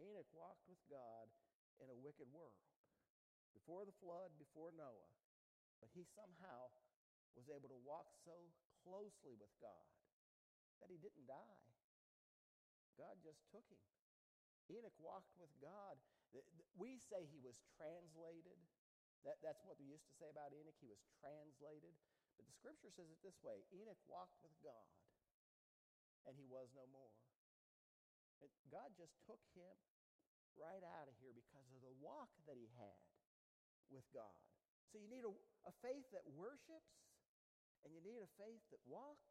Enoch 0.00 0.28
walked 0.34 0.64
with 0.66 0.80
God 0.90 1.30
in 1.78 1.86
a 1.92 1.96
wicked 1.96 2.26
world 2.32 2.58
before 3.54 3.86
the 3.86 3.94
flood, 4.02 4.34
before 4.40 4.74
Noah. 4.74 5.12
But 5.78 5.92
he 5.94 6.02
somehow 6.02 6.72
was 7.36 7.46
able 7.50 7.70
to 7.70 7.80
walk 7.84 8.10
so 8.24 8.34
closely 8.82 9.36
with 9.38 9.52
God 9.62 9.86
that 10.82 10.90
he 10.90 10.98
didn't 10.98 11.26
die. 11.28 11.60
God 12.98 13.18
just 13.22 13.42
took 13.50 13.66
him. 13.70 13.82
Enoch 14.70 14.96
walked 14.98 15.34
with 15.36 15.50
God. 15.60 15.98
We 16.78 16.98
say 16.98 17.26
he 17.28 17.38
was 17.42 17.60
translated. 17.78 18.58
That, 19.22 19.38
that's 19.44 19.62
what 19.64 19.78
we 19.78 19.88
used 19.88 20.06
to 20.08 20.14
say 20.18 20.28
about 20.30 20.52
Enoch. 20.52 20.78
He 20.82 20.90
was 20.90 21.00
translated. 21.20 21.94
But 22.36 22.46
the 22.50 22.56
scripture 22.58 22.90
says 22.90 23.10
it 23.10 23.20
this 23.22 23.38
way 23.42 23.62
Enoch 23.74 24.00
walked 24.10 24.38
with 24.42 24.54
God, 24.62 24.88
and 26.26 26.34
he 26.34 26.46
was 26.46 26.70
no 26.74 26.86
more. 26.90 27.14
And 28.42 28.50
God 28.68 28.90
just 28.98 29.14
took 29.24 29.40
him 29.54 29.74
right 30.58 30.82
out 31.00 31.06
of 31.10 31.14
here 31.18 31.34
because 31.34 31.66
of 31.74 31.80
the 31.82 31.94
walk 32.02 32.30
that 32.46 32.58
he 32.58 32.70
had 32.78 33.02
with 33.90 34.06
God. 34.14 34.34
So 34.90 35.02
you 35.02 35.10
need 35.10 35.26
a, 35.26 35.32
a 35.66 35.74
faith 35.82 36.06
that 36.14 36.22
worships, 36.38 36.94
and 37.82 37.90
you 37.90 38.02
need 38.02 38.22
a 38.22 38.30
faith 38.38 38.62
that 38.70 38.82
walks, 38.86 39.26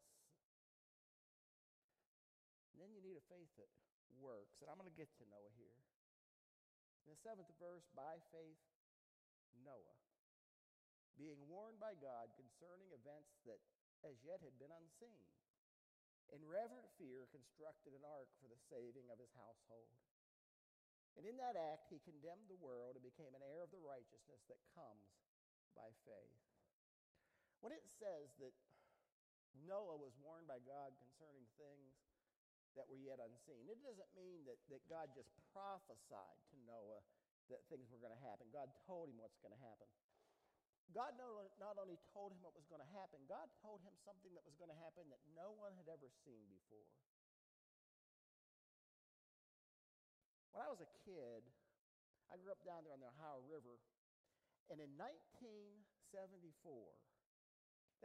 and 2.74 2.84
then 2.84 2.92
you 2.92 3.00
need 3.00 3.16
a 3.16 3.26
faith 3.32 3.48
that 3.56 3.72
works. 4.20 4.60
And 4.60 4.68
I'm 4.68 4.76
going 4.76 4.92
to 4.92 5.00
get 5.00 5.08
to 5.20 5.26
Noah 5.32 5.54
here. 5.56 5.80
In 7.08 7.12
the 7.12 7.20
seventh 7.20 7.52
verse, 7.60 7.84
by 7.96 8.20
faith, 8.32 8.60
Noah, 9.64 10.03
being 11.20 11.40
warned 11.48 11.78
by 11.78 11.94
God 12.00 12.34
concerning 12.36 12.90
events 12.94 13.38
that 13.46 13.62
as 14.04 14.20
yet 14.26 14.44
had 14.44 14.56
been 14.60 14.74
unseen, 14.74 15.24
in 16.34 16.42
reverent 16.50 16.90
fear 16.98 17.30
constructed 17.30 17.94
an 17.94 18.04
ark 18.04 18.28
for 18.42 18.50
the 18.50 18.60
saving 18.68 19.08
of 19.14 19.22
his 19.22 19.32
household. 19.38 19.94
And 21.14 21.30
in 21.30 21.38
that 21.38 21.54
act, 21.54 21.94
he 21.94 22.02
condemned 22.02 22.50
the 22.50 22.58
world 22.58 22.98
and 22.98 23.06
became 23.06 23.38
an 23.38 23.46
heir 23.46 23.62
of 23.62 23.70
the 23.70 23.84
righteousness 23.84 24.42
that 24.50 24.58
comes 24.74 25.14
by 25.78 25.94
faith. 26.10 26.42
When 27.62 27.72
it 27.72 27.86
says 27.86 28.34
that 28.42 28.56
Noah 29.70 30.02
was 30.02 30.18
warned 30.20 30.50
by 30.50 30.58
God 30.66 30.98
concerning 30.98 31.46
things 31.56 31.94
that 32.74 32.90
were 32.90 32.98
yet 32.98 33.22
unseen, 33.22 33.70
it 33.70 33.80
doesn't 33.86 34.10
mean 34.18 34.42
that, 34.50 34.58
that 34.74 34.82
God 34.90 35.14
just 35.14 35.30
prophesied 35.54 36.42
to 36.50 36.58
Noah 36.66 37.06
that 37.54 37.62
things 37.70 37.94
were 37.94 38.02
going 38.02 38.16
to 38.16 38.26
happen. 38.26 38.50
God 38.50 38.74
told 38.90 39.14
him 39.14 39.22
what's 39.22 39.38
going 39.38 39.54
to 39.54 39.62
happen. 39.62 39.86
God 40.92 41.16
not 41.16 41.80
only 41.80 41.98
told 42.12 42.36
him 42.36 42.44
what 42.44 42.54
was 42.54 42.68
going 42.68 42.84
to 42.84 42.92
happen, 42.92 43.24
God 43.26 43.48
told 43.64 43.80
him 43.88 43.96
something 44.04 44.36
that 44.36 44.44
was 44.44 44.54
going 44.60 44.70
to 44.70 44.78
happen 44.84 45.08
that 45.10 45.24
no 45.34 45.56
one 45.56 45.74
had 45.80 45.88
ever 45.88 46.12
seen 46.28 46.44
before. 46.52 46.92
When 50.54 50.62
I 50.62 50.70
was 50.70 50.84
a 50.84 50.92
kid, 51.08 51.42
I 52.30 52.38
grew 52.38 52.54
up 52.54 52.62
down 52.62 52.86
there 52.86 52.94
on 52.94 53.02
the 53.02 53.10
Ohio 53.10 53.42
River, 53.50 53.82
and 54.70 54.78
in 54.78 54.94
1974, 55.02 56.14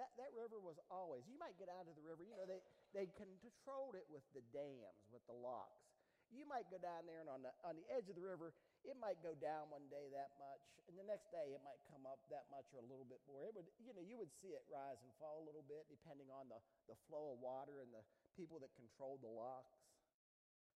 that, 0.00 0.14
that 0.16 0.30
river 0.32 0.56
was 0.62 0.80
always, 0.88 1.26
you 1.26 1.36
might 1.36 1.58
get 1.58 1.68
out 1.68 1.90
of 1.90 1.94
the 1.98 2.06
river, 2.06 2.22
you 2.22 2.38
know, 2.38 2.46
they, 2.46 2.62
they 2.94 3.10
controlled 3.18 3.98
it 3.98 4.06
with 4.08 4.24
the 4.32 4.40
dams, 4.54 5.02
with 5.10 5.26
the 5.26 5.34
locks. 5.34 5.97
You 6.28 6.44
might 6.44 6.68
go 6.68 6.76
down 6.76 7.08
there, 7.08 7.24
and 7.24 7.30
on 7.32 7.40
the, 7.40 7.52
on 7.64 7.76
the 7.80 7.86
edge 7.88 8.12
of 8.12 8.16
the 8.16 8.24
river, 8.24 8.52
it 8.84 8.96
might 9.00 9.16
go 9.24 9.32
down 9.40 9.72
one 9.72 9.88
day 9.88 10.12
that 10.12 10.36
much, 10.36 10.60
and 10.88 10.96
the 10.96 11.04
next 11.08 11.32
day 11.32 11.56
it 11.56 11.62
might 11.64 11.80
come 11.88 12.04
up 12.04 12.20
that 12.28 12.44
much 12.52 12.68
or 12.76 12.84
a 12.84 12.88
little 12.88 13.08
bit 13.08 13.20
more. 13.24 13.48
It 13.48 13.56
would, 13.56 13.68
you 13.80 13.96
know, 13.96 14.04
you 14.04 14.20
would 14.20 14.32
see 14.44 14.52
it 14.52 14.64
rise 14.68 15.00
and 15.00 15.10
fall 15.16 15.40
a 15.40 15.44
little 15.48 15.64
bit 15.64 15.88
depending 15.88 16.28
on 16.28 16.52
the, 16.52 16.60
the 16.88 16.96
flow 17.08 17.36
of 17.36 17.40
water 17.40 17.80
and 17.80 17.88
the 17.92 18.04
people 18.36 18.60
that 18.60 18.72
controlled 18.76 19.24
the 19.24 19.32
locks. 19.32 19.72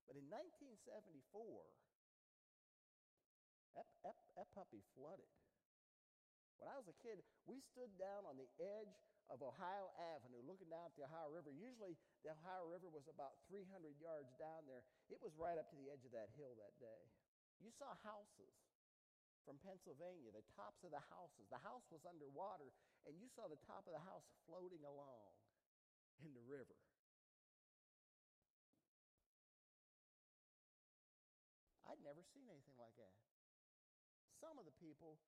But 0.09 0.17
in 0.17 0.25
1974, 0.33 1.21
that, 3.77 3.89
that, 4.05 4.17
that 4.37 4.49
puppy 4.57 4.81
flooded. 4.97 5.29
When 6.61 6.71
I 6.71 6.79
was 6.79 6.87
a 6.89 6.97
kid, 7.03 7.21
we 7.45 7.61
stood 7.75 7.91
down 7.99 8.25
on 8.25 8.39
the 8.39 8.47
edge 8.63 8.95
of 9.33 9.41
Ohio 9.41 9.89
Avenue 9.97 10.45
looking 10.45 10.69
down 10.69 10.93
at 10.93 10.95
the 10.95 11.09
Ohio 11.09 11.33
River. 11.33 11.49
Usually, 11.49 11.97
the 12.21 12.37
Ohio 12.37 12.69
River 12.69 12.93
was 12.93 13.09
about 13.09 13.41
300 13.49 13.65
yards 13.97 14.29
down 14.37 14.69
there. 14.69 14.85
It 15.09 15.17
was 15.25 15.33
right 15.41 15.57
up 15.57 15.73
to 15.73 15.77
the 15.81 15.89
edge 15.89 16.05
of 16.05 16.13
that 16.13 16.29
hill 16.37 16.53
that 16.61 16.77
day. 16.77 17.03
You 17.65 17.73
saw 17.73 17.97
houses 18.05 18.53
from 19.49 19.57
Pennsylvania, 19.65 20.31
the 20.31 20.45
tops 20.53 20.85
of 20.85 20.93
the 20.93 21.03
houses. 21.09 21.49
The 21.49 21.65
house 21.65 21.89
was 21.89 22.05
underwater, 22.05 22.69
and 23.09 23.17
you 23.17 23.27
saw 23.33 23.49
the 23.49 23.59
top 23.65 23.89
of 23.89 23.97
the 23.97 24.05
house 24.05 24.29
floating 24.45 24.85
along 24.85 25.33
in 26.21 26.37
the 26.37 26.45
river. 26.45 26.77
I'd 31.89 32.05
never 32.05 32.23
seen 32.37 32.47
anything 32.53 32.77
like 32.79 32.95
that. 33.01 33.13
Some 34.39 34.61
of 34.61 34.65
the 34.69 34.77
people 34.81 35.19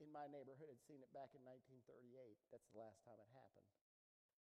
in 0.00 0.08
my 0.12 0.24
neighborhood 0.32 0.72
had 0.72 0.80
seen 0.88 1.04
it 1.04 1.12
back 1.12 1.32
in 1.36 1.44
1938. 1.44 1.84
That's 2.48 2.64
the 2.72 2.80
last 2.80 3.00
time 3.04 3.20
it 3.20 3.28
happened. 3.36 3.68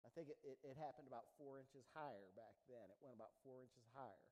I 0.06 0.10
think 0.14 0.30
it, 0.30 0.38
it, 0.46 0.58
it 0.62 0.76
happened 0.78 1.10
about 1.10 1.26
four 1.34 1.58
inches 1.58 1.82
higher 1.90 2.30
back 2.38 2.54
then. 2.70 2.86
It 2.86 2.98
went 3.02 3.18
about 3.18 3.34
four 3.42 3.60
inches 3.60 3.82
higher. 3.92 4.22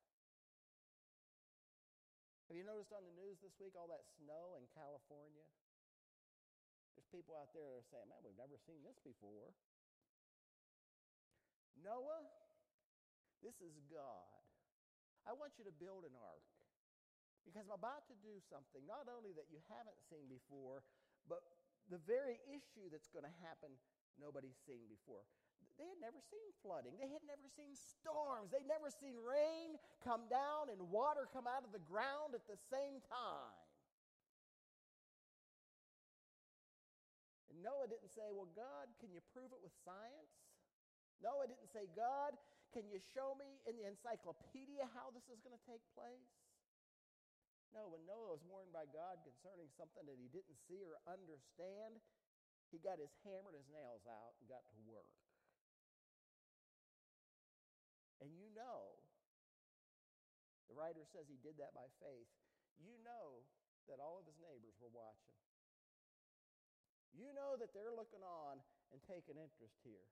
Have 2.46 2.54
you 2.54 2.62
noticed 2.62 2.94
on 2.94 3.02
the 3.02 3.14
news 3.18 3.42
this 3.42 3.58
week 3.58 3.74
all 3.74 3.90
that 3.90 4.06
snow 4.22 4.54
in 4.54 4.70
California? 4.70 5.46
There's 6.94 7.10
people 7.10 7.34
out 7.34 7.50
there 7.50 7.66
that 7.66 7.82
are 7.82 7.90
saying, 7.90 8.06
man, 8.06 8.22
we've 8.22 8.38
never 8.38 8.54
seen 8.62 8.80
this 8.86 8.96
before. 9.02 9.50
Noah, 11.82 12.22
this 13.42 13.58
is 13.60 13.74
God. 13.90 14.30
I 15.26 15.34
want 15.34 15.58
you 15.58 15.66
to 15.66 15.74
build 15.74 16.06
an 16.06 16.14
ark. 16.14 16.46
Because 17.42 17.66
I'm 17.70 17.78
about 17.78 18.06
to 18.10 18.16
do 18.26 18.42
something, 18.50 18.82
not 18.90 19.06
only 19.06 19.30
that 19.38 19.46
you 19.50 19.62
haven't 19.70 19.98
seen 20.10 20.26
before, 20.26 20.82
but 21.28 21.42
the 21.90 22.00
very 22.02 22.38
issue 22.50 22.90
that's 22.90 23.10
going 23.10 23.26
to 23.26 23.36
happen, 23.42 23.70
nobody's 24.18 24.58
seen 24.66 24.86
before. 24.90 25.22
They 25.76 25.84
had 25.84 26.00
never 26.00 26.16
seen 26.32 26.48
flooding. 26.64 26.96
They 26.96 27.12
had 27.12 27.20
never 27.28 27.44
seen 27.52 27.76
storms. 27.76 28.48
They'd 28.48 28.64
never 28.64 28.88
seen 28.88 29.12
rain 29.20 29.76
come 30.00 30.24
down 30.32 30.72
and 30.72 30.80
water 30.88 31.28
come 31.28 31.44
out 31.44 31.68
of 31.68 31.70
the 31.76 31.84
ground 31.84 32.32
at 32.32 32.48
the 32.48 32.56
same 32.72 33.04
time. 33.12 33.60
And 37.52 37.60
Noah 37.60 37.92
didn't 37.92 38.08
say, 38.08 38.32
Well, 38.32 38.48
God, 38.56 38.88
can 39.04 39.12
you 39.12 39.20
prove 39.36 39.52
it 39.52 39.60
with 39.60 39.72
science? 39.84 40.32
Noah 41.20 41.48
didn't 41.48 41.68
say, 41.72 41.88
God, 41.92 42.36
can 42.72 42.88
you 42.88 43.00
show 43.00 43.36
me 43.36 43.60
in 43.68 43.76
the 43.76 43.88
encyclopedia 43.88 44.84
how 44.96 45.12
this 45.12 45.24
is 45.32 45.40
going 45.44 45.56
to 45.56 45.64
take 45.68 45.84
place? 45.96 46.28
No, 47.76 47.92
when 47.92 48.08
Noah 48.08 48.40
was 48.40 48.44
warned 48.48 48.72
by 48.72 48.88
God 48.88 49.20
concerning 49.20 49.68
something 49.76 50.08
that 50.08 50.16
he 50.16 50.32
didn't 50.32 50.56
see 50.64 50.80
or 50.80 50.96
understand, 51.04 52.00
he 52.72 52.80
got 52.80 52.96
his 52.96 53.12
hammer 53.20 53.52
and 53.52 53.60
his 53.60 53.68
nails 53.68 54.00
out 54.08 54.32
and 54.40 54.48
got 54.48 54.64
to 54.72 54.76
work. 54.88 55.12
And 58.24 58.32
you 58.32 58.48
know, 58.56 58.96
the 60.72 60.74
writer 60.74 61.04
says 61.12 61.28
he 61.28 61.36
did 61.44 61.60
that 61.60 61.76
by 61.76 61.84
faith. 62.00 62.32
You 62.80 62.96
know 63.04 63.44
that 63.92 64.00
all 64.00 64.24
of 64.24 64.24
his 64.24 64.40
neighbors 64.40 64.72
were 64.80 64.90
watching. 64.96 65.36
You 67.12 67.28
know 67.36 67.60
that 67.60 67.76
they're 67.76 67.92
looking 67.92 68.24
on 68.24 68.56
and 68.88 69.04
taking 69.04 69.36
interest 69.36 69.76
here. 69.84 70.08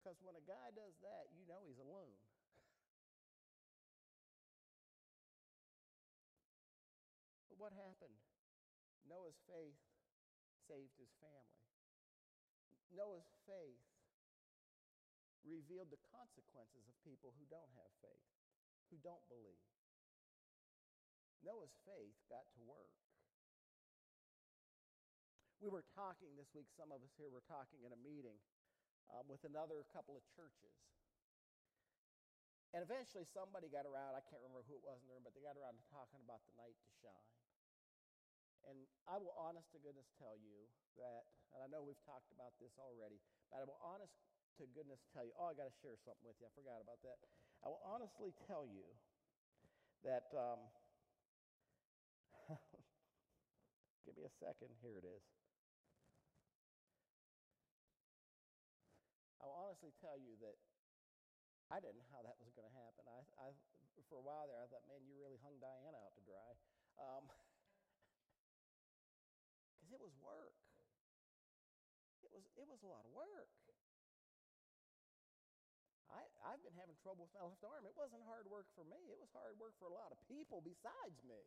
Because 0.00 0.20
when 0.20 0.36
a 0.36 0.44
guy 0.44 0.68
does 0.76 0.96
that, 1.00 1.32
you 1.32 1.48
know 1.48 1.64
he's 1.64 1.80
alone. 1.80 2.16
What 7.60 7.76
happened? 7.76 8.16
Noah's 9.04 9.36
faith 9.44 9.76
saved 10.64 10.96
his 10.96 11.12
family. 11.20 11.60
Noah's 12.96 13.28
faith 13.44 13.84
revealed 15.44 15.92
the 15.92 16.00
consequences 16.08 16.88
of 16.88 16.96
people 17.04 17.36
who 17.36 17.44
don't 17.52 17.70
have 17.76 17.92
faith, 18.00 18.28
who 18.88 18.96
don't 19.04 19.22
believe. 19.28 19.60
Noah's 21.44 21.76
faith 21.84 22.16
got 22.32 22.48
to 22.56 22.60
work. 22.64 22.96
We 25.60 25.68
were 25.68 25.84
talking 25.92 26.32
this 26.40 26.48
week, 26.56 26.72
some 26.72 26.88
of 26.88 27.04
us 27.04 27.12
here 27.20 27.28
were 27.28 27.44
talking 27.44 27.84
in 27.84 27.92
a 27.92 28.00
meeting 28.00 28.40
um, 29.12 29.28
with 29.28 29.44
another 29.44 29.84
couple 29.92 30.16
of 30.16 30.24
churches. 30.32 30.72
And 32.72 32.80
eventually 32.80 33.28
somebody 33.28 33.68
got 33.68 33.84
around, 33.84 34.16
I 34.16 34.24
can't 34.24 34.40
remember 34.40 34.64
who 34.64 34.80
it 34.80 34.84
was 34.86 35.02
in 35.04 35.10
the 35.10 35.12
room, 35.12 35.26
but 35.26 35.36
they 35.36 35.44
got 35.44 35.60
around 35.60 35.76
to 35.76 35.84
talking 35.92 36.22
about 36.24 36.40
the 36.48 36.54
night 36.56 36.78
to 36.80 36.90
shine. 37.04 37.28
And 38.68 38.76
I 39.08 39.16
will 39.16 39.34
honest 39.38 39.72
to 39.72 39.78
goodness 39.80 40.08
tell 40.20 40.36
you 40.36 40.68
that 41.00 41.24
and 41.54 41.62
I 41.62 41.66
know 41.66 41.82
we've 41.82 41.98
talked 42.06 42.30
about 42.30 42.54
this 42.62 42.78
already, 42.78 43.18
but 43.50 43.58
I 43.58 43.66
will 43.66 43.80
honest 43.82 44.14
to 44.58 44.66
goodness 44.70 45.02
tell 45.10 45.26
you, 45.26 45.34
oh, 45.34 45.50
I 45.50 45.54
got 45.54 45.66
to 45.66 45.76
share 45.82 45.98
something 46.06 46.22
with 46.22 46.38
you. 46.38 46.46
I 46.46 46.52
forgot 46.54 46.78
about 46.78 47.02
that. 47.02 47.18
I 47.66 47.68
will 47.68 47.82
honestly 47.82 48.30
tell 48.46 48.64
you 48.70 48.86
that, 50.06 50.30
um, 50.32 50.60
give 54.06 54.14
me 54.14 54.24
a 54.24 54.32
second. 54.38 54.70
Here 54.78 54.96
it 54.96 55.06
is. 55.06 55.24
I 59.42 59.48
will 59.48 59.58
honestly 59.58 59.90
tell 59.98 60.20
you 60.20 60.36
that 60.44 60.56
I 61.72 61.80
didn't 61.82 61.98
know 61.98 62.10
how 62.14 62.22
that 62.22 62.36
was 62.38 62.52
going 62.54 62.68
to 62.68 62.76
happen. 62.76 63.06
I, 63.10 63.20
I, 63.42 63.48
for 64.06 64.18
a 64.20 64.24
while 64.24 64.46
there, 64.46 64.60
I 64.60 64.66
thought, 64.70 64.86
man, 64.86 65.02
you 65.06 65.16
really 65.18 65.38
hung 65.42 65.58
Diana 65.58 65.98
out 65.98 66.14
to 66.14 66.22
dry. 66.22 66.50
Because 69.90 70.06
it 70.06 70.06
was 70.06 70.22
work. 70.22 70.54
It 72.22 72.30
was, 72.30 72.46
it 72.54 72.62
was 72.62 72.78
a 72.86 72.90
lot 72.94 73.02
of 73.02 73.10
work. 73.10 73.50
I, 76.14 76.22
I've 76.46 76.62
been 76.62 76.78
having 76.78 76.94
trouble 77.02 77.26
with 77.26 77.34
my 77.34 77.42
left 77.42 77.58
arm. 77.66 77.82
It 77.82 77.98
wasn't 77.98 78.22
hard 78.22 78.46
work 78.46 78.70
for 78.78 78.86
me, 78.86 79.02
it 79.10 79.18
was 79.18 79.34
hard 79.34 79.58
work 79.58 79.74
for 79.82 79.90
a 79.90 79.94
lot 79.98 80.14
of 80.14 80.18
people 80.30 80.62
besides 80.62 81.18
me. 81.26 81.42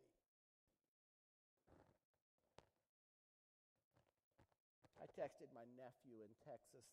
I 5.00 5.08
texted 5.16 5.48
my 5.56 5.64
nephew 5.80 6.20
in 6.20 6.28
Texas 6.44 6.84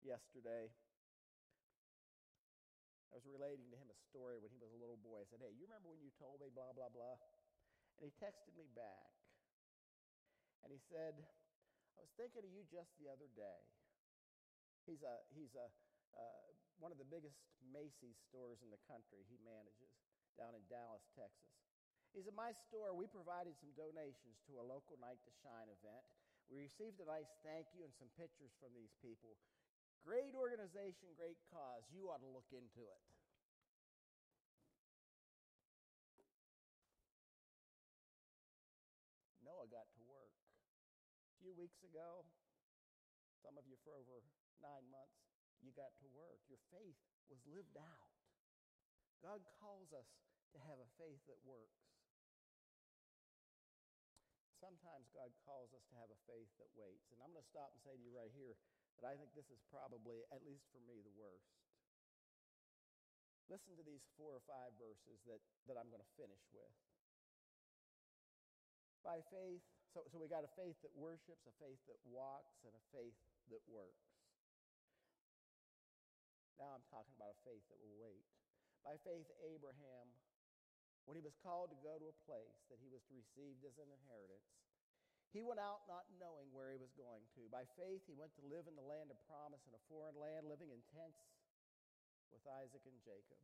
yesterday. 0.00 0.72
I 3.12 3.20
was 3.20 3.28
relating 3.28 3.68
to 3.68 3.76
him 3.76 3.92
a 3.92 3.98
story 4.08 4.40
when 4.40 4.48
he 4.48 4.56
was 4.56 4.72
a 4.72 4.80
little 4.80 5.00
boy. 5.04 5.20
I 5.20 5.28
said, 5.28 5.44
Hey, 5.44 5.52
you 5.52 5.68
remember 5.68 5.92
when 5.92 6.00
you 6.00 6.16
told 6.16 6.40
me 6.40 6.48
blah, 6.48 6.72
blah, 6.72 6.88
blah? 6.88 7.20
And 8.00 8.08
he 8.08 8.12
texted 8.16 8.56
me 8.56 8.72
back. 8.72 9.23
And 10.64 10.72
he 10.72 10.80
said, 10.88 11.12
I 11.94 12.00
was 12.00 12.12
thinking 12.16 12.40
of 12.40 12.50
you 12.50 12.64
just 12.72 12.90
the 12.96 13.12
other 13.12 13.28
day. 13.36 13.60
He's, 14.88 15.04
a, 15.04 15.20
he's 15.36 15.52
a, 15.56 15.68
uh, 16.16 16.44
one 16.80 16.92
of 16.92 16.96
the 16.96 17.08
biggest 17.08 17.36
Macy's 17.60 18.16
stores 18.28 18.60
in 18.64 18.72
the 18.72 18.80
country 18.88 19.24
he 19.28 19.36
manages 19.44 19.92
down 20.36 20.56
in 20.56 20.64
Dallas, 20.68 21.04
Texas. 21.14 21.52
He 22.12 22.22
said, 22.22 22.36
My 22.36 22.54
store, 22.68 22.94
we 22.94 23.10
provided 23.10 23.58
some 23.58 23.74
donations 23.74 24.38
to 24.46 24.60
a 24.60 24.64
local 24.64 24.96
Night 25.00 25.18
to 25.26 25.32
Shine 25.42 25.68
event. 25.68 26.04
We 26.52 26.60
received 26.60 27.00
a 27.00 27.08
nice 27.08 27.30
thank 27.42 27.66
you 27.72 27.82
and 27.82 27.94
some 27.96 28.12
pictures 28.14 28.52
from 28.60 28.70
these 28.76 28.92
people. 29.00 29.36
Great 30.04 30.36
organization, 30.36 31.16
great 31.16 31.40
cause. 31.48 31.82
You 31.88 32.12
ought 32.12 32.20
to 32.20 32.28
look 32.28 32.46
into 32.52 32.84
it. 32.84 33.00
Few 41.54 41.70
weeks 41.70 41.86
ago, 41.86 42.26
some 43.38 43.54
of 43.54 43.62
you 43.70 43.78
for 43.86 43.94
over 43.94 44.26
nine 44.58 44.90
months, 44.90 45.22
you 45.62 45.70
got 45.78 45.94
to 46.02 46.06
work. 46.10 46.42
Your 46.50 46.58
faith 46.74 46.98
was 47.30 47.38
lived 47.46 47.78
out. 47.78 48.10
God 49.22 49.38
calls 49.62 49.94
us 49.94 50.10
to 50.50 50.58
have 50.66 50.82
a 50.82 50.90
faith 50.98 51.22
that 51.30 51.38
works. 51.46 51.78
Sometimes 54.58 55.06
God 55.14 55.30
calls 55.46 55.70
us 55.78 55.86
to 55.86 55.96
have 56.02 56.10
a 56.10 56.18
faith 56.26 56.50
that 56.58 56.74
waits. 56.74 57.06
And 57.14 57.22
I'm 57.22 57.30
going 57.30 57.46
to 57.46 57.54
stop 57.54 57.70
and 57.70 57.78
say 57.86 57.94
to 57.94 58.02
you 58.02 58.10
right 58.10 58.34
here 58.34 58.58
that 58.98 59.06
I 59.06 59.14
think 59.14 59.30
this 59.38 59.46
is 59.54 59.62
probably, 59.70 60.26
at 60.34 60.42
least 60.42 60.66
for 60.74 60.82
me, 60.82 61.06
the 61.06 61.14
worst. 61.14 61.54
Listen 63.46 63.78
to 63.78 63.86
these 63.86 64.02
four 64.18 64.34
or 64.34 64.42
five 64.50 64.74
verses 64.74 65.22
that, 65.30 65.38
that 65.70 65.78
I'm 65.78 65.86
going 65.94 66.02
to 66.02 66.14
finish 66.18 66.42
with. 66.50 66.74
By 69.06 69.22
faith, 69.30 69.62
so, 69.94 70.02
so 70.10 70.18
we 70.18 70.26
got 70.26 70.42
a 70.42 70.50
faith 70.58 70.74
that 70.82 70.90
worships, 70.98 71.46
a 71.46 71.54
faith 71.62 71.78
that 71.86 72.02
walks, 72.02 72.58
and 72.66 72.74
a 72.74 72.84
faith 72.90 73.14
that 73.54 73.62
works. 73.70 74.10
Now 76.58 76.74
I'm 76.74 76.82
talking 76.90 77.14
about 77.14 77.30
a 77.30 77.40
faith 77.46 77.62
that 77.70 77.78
will 77.78 77.94
wait. 78.02 78.26
By 78.82 78.98
faith, 79.06 79.30
Abraham, 79.46 80.10
when 81.06 81.14
he 81.14 81.22
was 81.22 81.38
called 81.38 81.70
to 81.70 81.78
go 81.86 81.94
to 81.94 82.10
a 82.10 82.22
place 82.26 82.58
that 82.68 82.82
he 82.82 82.90
was 82.90 83.06
to 83.06 83.14
receive 83.14 83.62
as 83.62 83.78
an 83.78 83.86
inheritance, 83.86 84.50
he 85.30 85.42
went 85.42 85.62
out 85.62 85.86
not 85.86 86.06
knowing 86.18 86.50
where 86.50 86.74
he 86.74 86.78
was 86.78 86.94
going 86.94 87.26
to. 87.38 87.46
By 87.50 87.66
faith, 87.74 88.02
he 88.06 88.14
went 88.14 88.34
to 88.38 88.44
live 88.50 88.66
in 88.66 88.78
the 88.78 88.86
land 88.86 89.10
of 89.10 89.18
promise 89.26 89.62
in 89.66 89.74
a 89.74 89.86
foreign 89.90 90.18
land, 90.18 90.46
living 90.46 90.70
in 90.70 90.82
tents 90.94 91.22
with 92.30 92.42
Isaac 92.50 92.82
and 92.86 92.98
Jacob, 93.02 93.38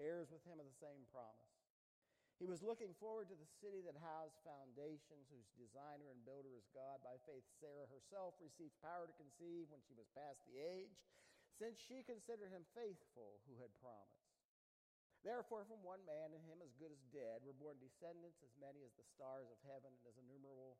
heirs 0.00 0.28
with 0.28 0.44
him 0.44 0.60
of 0.60 0.68
the 0.68 0.80
same 0.80 1.04
promise. 1.12 1.63
He 2.42 2.50
was 2.50 2.66
looking 2.66 2.90
forward 2.98 3.30
to 3.30 3.38
the 3.38 3.54
city 3.62 3.78
that 3.86 3.94
has 3.94 4.34
foundations, 4.42 5.30
whose 5.30 5.46
designer 5.54 6.10
and 6.10 6.26
builder 6.26 6.50
is 6.58 6.66
God. 6.74 6.98
By 7.00 7.14
faith, 7.24 7.46
Sarah 7.62 7.86
herself 7.86 8.34
received 8.42 8.74
power 8.82 9.06
to 9.06 9.20
conceive 9.20 9.70
when 9.70 9.80
she 9.86 9.94
was 9.94 10.10
past 10.18 10.42
the 10.44 10.58
age, 10.58 10.98
since 11.54 11.78
she 11.78 12.02
considered 12.02 12.50
him 12.50 12.66
faithful 12.74 13.38
who 13.46 13.54
had 13.62 13.70
promised. 13.78 14.34
Therefore, 15.22 15.64
from 15.64 15.80
one 15.80 16.04
man, 16.04 16.36
and 16.36 16.42
him 16.44 16.60
as 16.60 16.76
good 16.76 16.92
as 16.92 17.00
dead, 17.08 17.40
were 17.46 17.56
born 17.56 17.80
descendants 17.80 18.44
as 18.44 18.52
many 18.60 18.84
as 18.84 18.92
the 18.98 19.08
stars 19.08 19.48
of 19.48 19.56
heaven 19.64 19.94
and 19.94 20.04
as 20.04 20.20
innumerable 20.20 20.76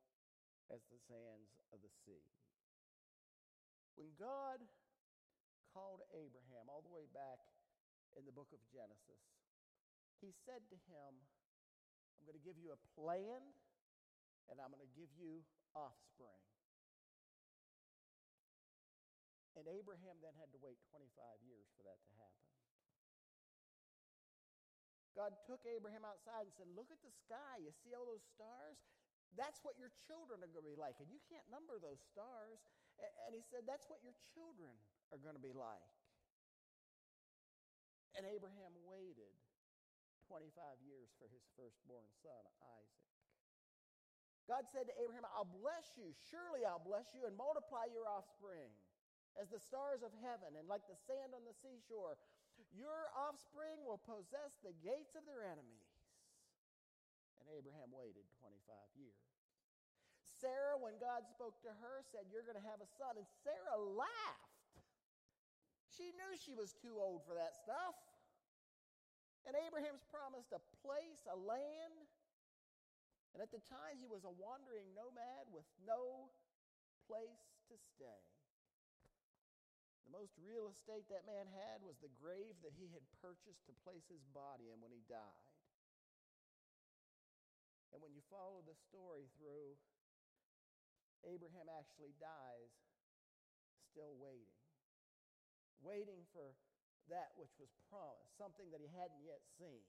as 0.69 0.85
the 0.91 1.01
sands 1.09 1.49
of 1.73 1.81
the 1.81 1.89
sea. 2.05 2.21
When 3.97 4.13
God 4.19 4.61
called 5.73 6.05
Abraham 6.13 6.69
all 6.69 6.85
the 6.85 6.93
way 6.93 7.09
back 7.09 7.41
in 8.13 8.27
the 8.27 8.35
book 8.35 8.51
of 8.53 8.61
Genesis, 8.69 9.23
he 10.21 10.29
said 10.45 10.61
to 10.69 10.77
him, 10.91 11.15
I'm 12.19 12.25
going 12.27 12.39
to 12.39 12.45
give 12.45 12.57
you 12.57 12.71
a 12.73 12.79
plan 12.97 13.41
and 14.49 14.55
I'm 14.61 14.69
going 14.69 14.83
to 14.83 14.93
give 14.93 15.09
you 15.17 15.41
offspring. 15.73 16.43
And 19.55 19.65
Abraham 19.71 20.19
then 20.19 20.35
had 20.35 20.51
to 20.51 20.59
wait 20.59 20.75
25 20.91 21.07
years 21.47 21.71
for 21.79 21.87
that 21.87 21.95
to 21.95 22.11
happen. 22.19 22.45
God 25.15 25.31
took 25.47 25.63
Abraham 25.63 26.03
outside 26.03 26.43
and 26.43 26.53
said, 26.59 26.67
Look 26.75 26.91
at 26.91 26.99
the 26.99 27.13
sky. 27.23 27.63
You 27.63 27.71
see 27.71 27.95
all 27.95 28.03
those 28.03 28.27
stars? 28.35 28.75
That's 29.39 29.63
what 29.63 29.79
your 29.79 29.91
children 30.07 30.43
are 30.43 30.51
going 30.51 30.67
to 30.67 30.71
be 30.75 30.79
like. 30.79 30.99
And 30.99 31.07
you 31.07 31.23
can't 31.31 31.47
number 31.47 31.79
those 31.79 32.03
stars. 32.03 32.59
And 32.99 33.31
he 33.31 33.39
said, 33.47 33.63
That's 33.63 33.87
what 33.87 34.03
your 34.03 34.15
children 34.35 34.75
are 35.15 35.21
going 35.23 35.39
to 35.39 35.43
be 35.43 35.55
like. 35.55 35.87
And 38.19 38.27
Abraham 38.27 38.75
waited 38.83 39.35
25 40.27 40.53
years 40.81 41.13
for 41.17 41.29
his 41.29 41.45
firstborn 41.53 42.05
son, 42.21 42.43
Isaac. 42.77 43.05
God 44.45 44.69
said 44.69 44.85
to 44.85 44.95
Abraham, 45.01 45.25
I'll 45.33 45.49
bless 45.49 45.97
you. 45.97 46.13
Surely 46.29 46.61
I'll 46.65 46.81
bless 46.81 47.13
you 47.17 47.25
and 47.25 47.33
multiply 47.33 47.89
your 47.89 48.05
offspring 48.05 48.69
as 49.33 49.49
the 49.49 49.57
stars 49.57 50.05
of 50.05 50.13
heaven 50.21 50.53
and 50.53 50.69
like 50.69 50.85
the 50.85 50.97
sand 51.09 51.33
on 51.33 51.41
the 51.49 51.57
seashore. 51.57 52.17
Your 52.71 53.09
offspring 53.17 53.81
will 53.83 53.99
possess 53.99 54.55
the 54.61 54.71
gates 54.85 55.17
of 55.17 55.25
their 55.25 55.43
enemies. 55.43 55.89
And 57.41 57.49
Abraham 57.51 57.89
waited 57.91 58.25
25 58.37 58.53
years. 58.95 59.25
Sarah, 60.39 60.77
when 60.77 60.97
God 61.01 61.25
spoke 61.25 61.57
to 61.65 61.71
her, 61.81 62.05
said, 62.13 62.29
You're 62.29 62.45
going 62.45 62.59
to 62.59 62.69
have 62.69 62.81
a 62.81 62.89
son. 63.01 63.17
And 63.17 63.27
Sarah 63.41 63.81
laughed. 63.81 64.55
She 65.95 66.11
knew 66.13 66.31
she 66.35 66.53
was 66.53 66.75
too 66.75 66.99
old 66.99 67.23
for 67.23 67.33
that 67.39 67.55
stuff. 67.55 67.95
And 69.45 69.53
Abraham's 69.53 70.01
promised 70.09 70.49
a 70.53 70.61
place, 70.81 71.21
a 71.29 71.37
land. 71.37 71.97
And 73.37 73.39
at 73.39 73.53
the 73.53 73.61
time, 73.69 74.01
he 74.01 74.09
was 74.09 74.25
a 74.25 74.33
wandering 74.33 74.89
nomad 74.97 75.45
with 75.53 75.67
no 75.85 76.33
place 77.05 77.45
to 77.69 77.75
stay. 77.93 78.23
The 80.09 80.13
most 80.13 80.33
real 80.41 80.69
estate 80.69 81.05
that 81.13 81.29
man 81.29 81.45
had 81.49 81.81
was 81.85 81.97
the 82.01 82.13
grave 82.17 82.57
that 82.65 82.73
he 82.77 82.89
had 82.93 83.05
purchased 83.21 83.65
to 83.69 83.73
place 83.85 84.05
his 84.09 84.21
body 84.33 84.69
in 84.73 84.81
when 84.81 84.93
he 84.93 85.01
died. 85.05 85.49
And 87.93 88.01
when 88.01 88.13
you 88.13 88.21
follow 88.27 88.65
the 88.65 88.77
story 88.89 89.29
through, 89.37 89.77
Abraham 91.25 91.71
actually 91.73 92.13
dies 92.21 92.71
still 93.89 94.13
waiting. 94.21 94.59
Waiting 95.81 96.21
for 96.35 96.53
that 97.09 97.33
which 97.37 97.53
was 97.61 97.69
promised, 97.91 98.33
something 98.37 98.69
that 98.73 98.81
he 98.81 98.89
hadn't 98.91 99.21
yet 99.21 99.41
seen. 99.57 99.83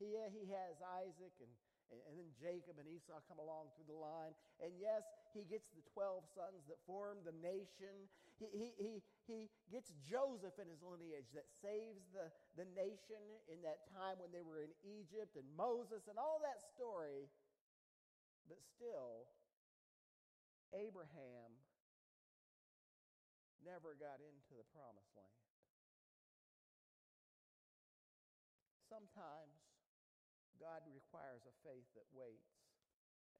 He, 0.00 0.12
he 0.34 0.50
has 0.50 0.82
Isaac 0.82 1.34
and, 1.38 1.52
and 1.92 2.14
then 2.16 2.30
Jacob 2.40 2.80
and 2.80 2.88
Esau 2.88 3.20
come 3.28 3.36
along 3.36 3.68
through 3.76 3.86
the 3.92 4.00
line. 4.00 4.32
And 4.64 4.72
yes, 4.80 5.04
he 5.36 5.44
gets 5.44 5.68
the 5.76 5.84
12 5.92 6.24
sons 6.32 6.64
that 6.72 6.80
form 6.88 7.20
the 7.22 7.36
nation. 7.44 8.08
He, 8.40 8.48
he, 8.48 8.68
he, 8.80 8.92
he 9.28 9.38
gets 9.68 9.92
Joseph 10.00 10.56
in 10.56 10.66
his 10.72 10.80
lineage 10.80 11.28
that 11.36 11.46
saves 11.60 12.08
the, 12.16 12.32
the 12.56 12.66
nation 12.72 13.20
in 13.52 13.60
that 13.62 13.84
time 13.92 14.16
when 14.18 14.32
they 14.32 14.42
were 14.42 14.64
in 14.64 14.72
Egypt 14.82 15.36
and 15.36 15.46
Moses 15.52 16.08
and 16.08 16.16
all 16.16 16.40
that 16.40 16.64
story. 16.72 17.28
But 18.48 18.58
still, 18.64 19.28
Abraham 20.72 21.52
never 23.62 23.94
got 24.00 24.18
into 24.18 24.52
the 24.58 24.66
promised 24.74 25.12
land. 25.14 25.38
Sometimes 28.90 29.62
God 30.60 30.84
requires 30.92 31.42
a 31.48 31.51
faith 31.62 31.88
that 31.94 32.06
waits 32.12 32.62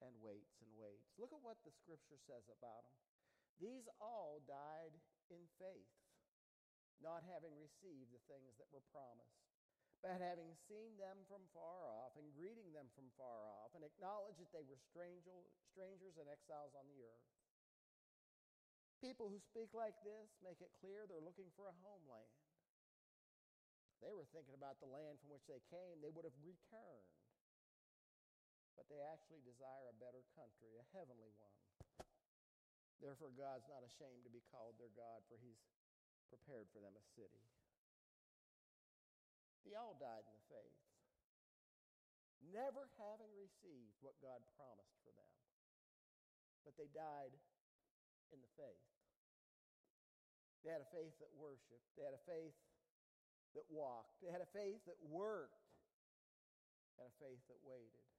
and 0.03 0.11
waits 0.19 0.59
and 0.59 0.71
waits. 0.75 1.15
Look 1.15 1.31
at 1.31 1.43
what 1.43 1.59
the 1.63 1.71
scripture 1.71 2.19
says 2.27 2.43
about 2.51 2.83
them. 2.83 2.99
These 3.61 3.87
all 4.03 4.43
died 4.43 4.95
in 5.31 5.47
faith, 5.61 5.95
not 6.99 7.23
having 7.23 7.55
received 7.55 8.11
the 8.11 8.23
things 8.27 8.59
that 8.59 8.67
were 8.73 8.83
promised, 8.91 9.39
but 10.03 10.19
having 10.19 10.51
seen 10.67 10.99
them 10.99 11.23
from 11.31 11.47
far 11.55 11.87
off 11.87 12.11
and 12.19 12.35
greeting 12.35 12.75
them 12.75 12.91
from 12.91 13.07
far 13.15 13.47
off, 13.47 13.71
and 13.71 13.87
acknowledged 13.87 14.41
that 14.43 14.51
they 14.51 14.67
were 14.67 14.79
strangers 14.91 16.15
and 16.19 16.27
exiles 16.27 16.75
on 16.75 16.83
the 16.91 16.99
earth. 16.99 17.29
People 18.99 19.31
who 19.31 19.39
speak 19.39 19.71
like 19.71 19.95
this 20.03 20.31
make 20.43 20.59
it 20.59 20.75
clear 20.79 21.07
they're 21.07 21.23
looking 21.23 21.51
for 21.55 21.71
a 21.71 21.79
homeland. 21.83 22.35
They 24.03 24.11
were 24.11 24.27
thinking 24.35 24.55
about 24.55 24.83
the 24.83 24.91
land 24.91 25.23
from 25.23 25.31
which 25.31 25.47
they 25.47 25.63
came, 25.71 26.03
they 26.03 26.11
would 26.11 26.27
have 26.27 26.35
returned 26.43 27.22
but 28.77 28.89
they 28.89 29.01
actually 29.01 29.41
desire 29.45 29.89
a 29.89 30.01
better 30.01 30.25
country, 30.33 30.73
a 30.77 30.85
heavenly 30.93 31.31
one. 31.37 31.57
Therefore, 33.03 33.35
God's 33.35 33.67
not 33.67 33.83
ashamed 33.83 34.23
to 34.23 34.31
be 34.31 34.39
called 34.47 34.79
their 34.79 34.93
God, 34.95 35.27
for 35.27 35.35
He's 35.35 35.59
prepared 36.31 36.71
for 36.71 36.79
them 36.79 36.95
a 36.95 37.03
city. 37.13 37.43
They 39.67 39.75
all 39.75 39.95
died 39.99 40.23
in 40.23 40.33
the 40.35 40.47
faith, 40.51 40.79
never 42.51 42.87
having 42.99 43.31
received 43.35 43.95
what 44.03 44.19
God 44.19 44.43
promised 44.55 44.95
for 45.03 45.11
them. 45.15 45.31
But 46.67 46.75
they 46.79 46.87
died 46.91 47.35
in 48.31 48.39
the 48.39 48.51
faith. 48.55 48.87
They 50.63 50.71
had 50.71 50.83
a 50.83 50.91
faith 50.95 51.15
that 51.19 51.31
worshiped, 51.35 51.83
they 51.99 52.07
had 52.07 52.15
a 52.15 52.23
faith 52.23 52.55
that 53.55 53.67
walked, 53.67 54.15
they 54.23 54.31
had 54.31 54.39
a 54.39 54.51
faith 54.55 54.79
that 54.87 54.99
worked, 55.03 55.59
and 56.95 57.07
a 57.07 57.15
faith 57.19 57.43
that 57.51 57.59
waited. 57.67 58.12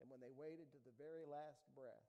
And 0.00 0.12
when 0.12 0.20
they 0.20 0.32
waited 0.32 0.68
to 0.72 0.80
the 0.84 0.94
very 1.00 1.24
last 1.24 1.64
breath, 1.72 2.08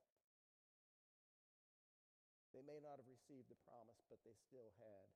they 2.51 2.63
may 2.65 2.81
not 2.81 2.97
have 2.97 3.09
received 3.09 3.47
the 3.47 3.59
promise, 3.63 4.01
but 4.09 4.17
they 4.25 4.33
still 4.49 4.73
had 4.81 5.07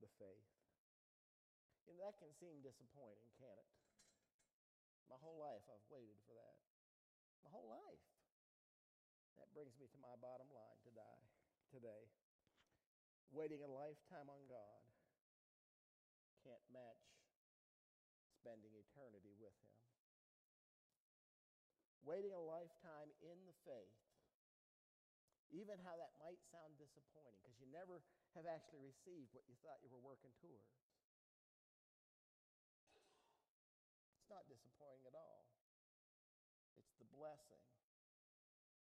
the 0.00 0.10
faith. 0.16 0.50
You 1.86 1.96
know, 1.96 2.04
that 2.04 2.20
can 2.20 2.32
seem 2.36 2.60
disappointing, 2.64 3.28
can 3.40 3.56
it? 3.56 3.70
My 5.08 5.16
whole 5.20 5.40
life 5.40 5.64
I've 5.72 5.88
waited 5.88 6.20
for 6.28 6.36
that. 6.36 6.56
My 7.44 7.50
whole 7.52 7.68
life. 7.72 8.04
That 9.40 9.48
brings 9.56 9.72
me 9.80 9.88
to 9.88 9.98
my 10.00 10.12
bottom 10.20 10.50
line 10.52 10.78
today. 10.84 11.18
Today, 11.72 12.08
waiting 13.32 13.60
a 13.60 13.68
lifetime 13.68 14.28
on 14.32 14.40
God 14.48 14.80
can't 16.40 16.64
match 16.72 17.04
spending 18.40 18.72
eternity 18.72 19.36
with 19.36 19.52
Him 19.52 19.76
waiting 22.08 22.32
a 22.32 22.40
lifetime 22.40 23.12
in 23.20 23.36
the 23.44 23.52
faith, 23.68 24.00
even 25.52 25.76
how 25.84 25.92
that 26.00 26.16
might 26.16 26.40
sound 26.48 26.72
disappointing 26.80 27.36
because 27.44 27.60
you 27.60 27.68
never 27.68 28.00
have 28.32 28.48
actually 28.48 28.80
received 28.80 29.28
what 29.36 29.44
you 29.44 29.52
thought 29.60 29.76
you 29.84 29.92
were 29.92 30.00
working 30.00 30.32
towards. 30.40 30.72
It's 34.24 34.32
not 34.32 34.48
disappointing 34.48 35.04
at 35.04 35.12
all. 35.12 35.44
It's 36.80 36.96
the 36.96 37.08
blessing 37.12 37.64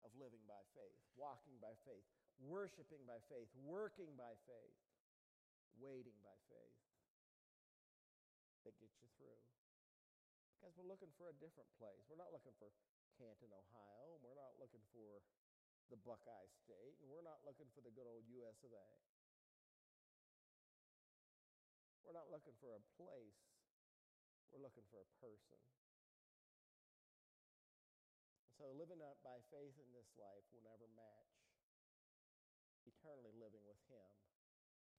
of 0.03 0.11
living 0.19 0.43
by 0.51 0.59
faith, 0.75 0.99
walking 1.15 1.55
by 1.63 1.79
faith, 1.87 2.07
worshiping 2.43 3.07
by 3.07 3.23
faith, 3.31 3.47
working 3.63 4.11
by 4.19 4.35
faith, 4.51 4.79
waiting 5.79 6.19
by 6.27 6.35
faith 6.51 6.79
that 8.67 8.75
gets 8.83 8.99
you 8.99 9.11
through. 9.19 9.43
Because 10.59 10.75
we're 10.79 10.91
looking 10.91 11.11
for 11.19 11.27
a 11.27 11.37
different 11.43 11.67
place. 11.79 12.07
We're 12.07 12.23
not 12.23 12.31
looking 12.31 12.55
for 12.59 12.71
Canton, 13.23 13.55
Ohio. 13.55 14.19
We're 14.19 14.35
not 14.35 14.59
looking 14.59 14.83
for 14.91 15.23
the 15.95 15.99
Buckeye 16.03 16.51
State, 16.67 16.99
and 16.99 17.07
we're 17.07 17.23
not 17.23 17.39
looking 17.47 17.71
for 17.71 17.79
the 17.79 17.95
good 17.95 18.11
old 18.11 18.27
US 18.27 18.59
of 18.67 18.75
A. 18.75 18.89
We're 22.03 22.19
not 22.19 22.35
looking 22.35 22.59
for 22.59 22.75
a 22.75 22.83
place, 22.99 23.47
we're 24.51 24.59
looking 24.59 24.83
for 24.91 25.07
a 25.07 25.09
person. 25.23 25.63
So, 28.59 28.75
living 28.75 28.99
up 28.99 29.23
by 29.23 29.39
faith 29.55 29.79
in 29.79 29.91
this 29.95 30.11
life 30.19 30.43
will 30.51 30.67
never 30.67 30.91
match 30.99 31.35
eternally 32.91 33.39
living 33.39 33.63
with 33.63 33.79
Him 33.87 34.11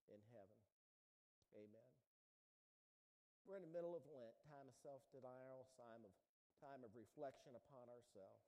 in 0.08 0.24
heaven. 0.32 0.64
Amen. 1.60 1.92
We're 3.44 3.60
in 3.60 3.68
the 3.68 3.76
middle 3.76 4.00
of 4.00 4.08
Lent, 4.08 4.40
time 4.48 4.72
of 4.72 4.76
self 4.80 5.04
denial, 5.12 5.68
time 5.76 6.08
of 6.08 6.16
time 6.64 6.80
of 6.88 6.96
reflection 6.96 7.52
upon 7.60 7.92
ourselves. 7.92 8.48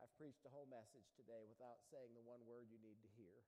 I've 0.00 0.08
preached 0.16 0.40
a 0.48 0.52
whole 0.52 0.64
message 0.72 1.04
today 1.20 1.44
without 1.44 1.84
saying 1.92 2.16
the 2.16 2.24
one 2.24 2.40
word 2.48 2.72
you 2.72 2.80
need 2.80 2.96
to 3.04 3.10
hear. 3.12 3.44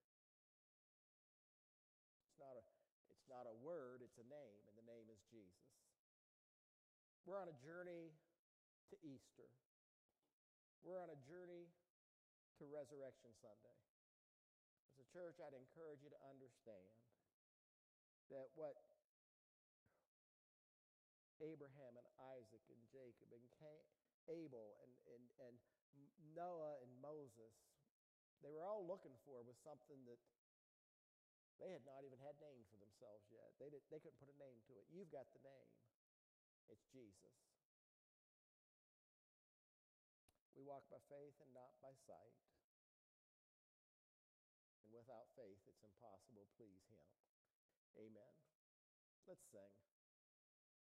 It's 2.28 2.36
not 2.36 2.60
a, 2.60 2.64
it's 3.08 3.24
not 3.32 3.48
a 3.48 3.56
word, 3.64 4.04
it's 4.04 4.20
a 4.20 4.28
name, 4.28 4.68
and 4.68 4.76
the 4.76 4.84
name 4.84 5.08
is 5.08 5.24
Jesus. 5.32 5.72
We're 7.24 7.40
on 7.40 7.48
a 7.48 7.56
journey 7.64 8.12
to 8.92 8.96
Easter. 9.00 9.48
We're 10.84 11.00
on 11.00 11.08
a 11.08 11.16
journey 11.24 11.72
to 12.60 12.68
Resurrection 12.68 13.32
Sunday. 13.40 13.78
As 14.92 15.00
a 15.00 15.08
church, 15.16 15.40
I'd 15.40 15.56
encourage 15.56 16.04
you 16.04 16.12
to 16.12 16.20
understand 16.28 16.92
that 18.28 18.52
what 18.52 18.76
Abraham 21.42 21.98
and 21.98 22.08
Isaac 22.38 22.62
and 22.70 22.80
Jacob 22.88 23.28
and 23.34 23.44
Cain, 23.58 23.84
Abel 24.30 24.78
and, 24.86 24.92
and, 25.10 25.24
and 25.42 25.54
Noah 26.32 26.78
and 26.80 26.92
Moses, 27.02 27.54
they 28.42 28.54
were 28.54 28.62
all 28.62 28.86
looking 28.86 29.14
for 29.26 29.42
was 29.42 29.58
something 29.62 30.02
that 30.06 30.18
they 31.62 31.70
had 31.70 31.86
not 31.86 32.02
even 32.02 32.18
had 32.18 32.34
named 32.42 32.66
for 32.70 32.78
themselves 32.78 33.26
yet. 33.30 33.54
They, 33.62 33.70
did, 33.70 33.82
they 33.90 34.02
couldn't 34.02 34.18
put 34.18 34.30
a 34.30 34.38
name 34.38 34.58
to 34.66 34.74
it. 34.78 34.86
You've 34.90 35.10
got 35.14 35.30
the 35.30 35.42
name. 35.46 35.70
It's 36.66 36.82
Jesus. 36.90 37.38
We 40.58 40.66
walk 40.66 40.86
by 40.90 40.98
faith 41.06 41.38
and 41.42 41.50
not 41.54 41.74
by 41.78 41.94
sight. 42.06 42.38
And 44.82 44.90
without 44.90 45.30
faith, 45.38 45.58
it's 45.66 45.82
impossible 45.86 46.42
to 46.42 46.50
please 46.58 46.82
Him. 46.90 47.02
Amen. 47.98 48.34
Let's 49.26 49.46
sing. 49.54 49.91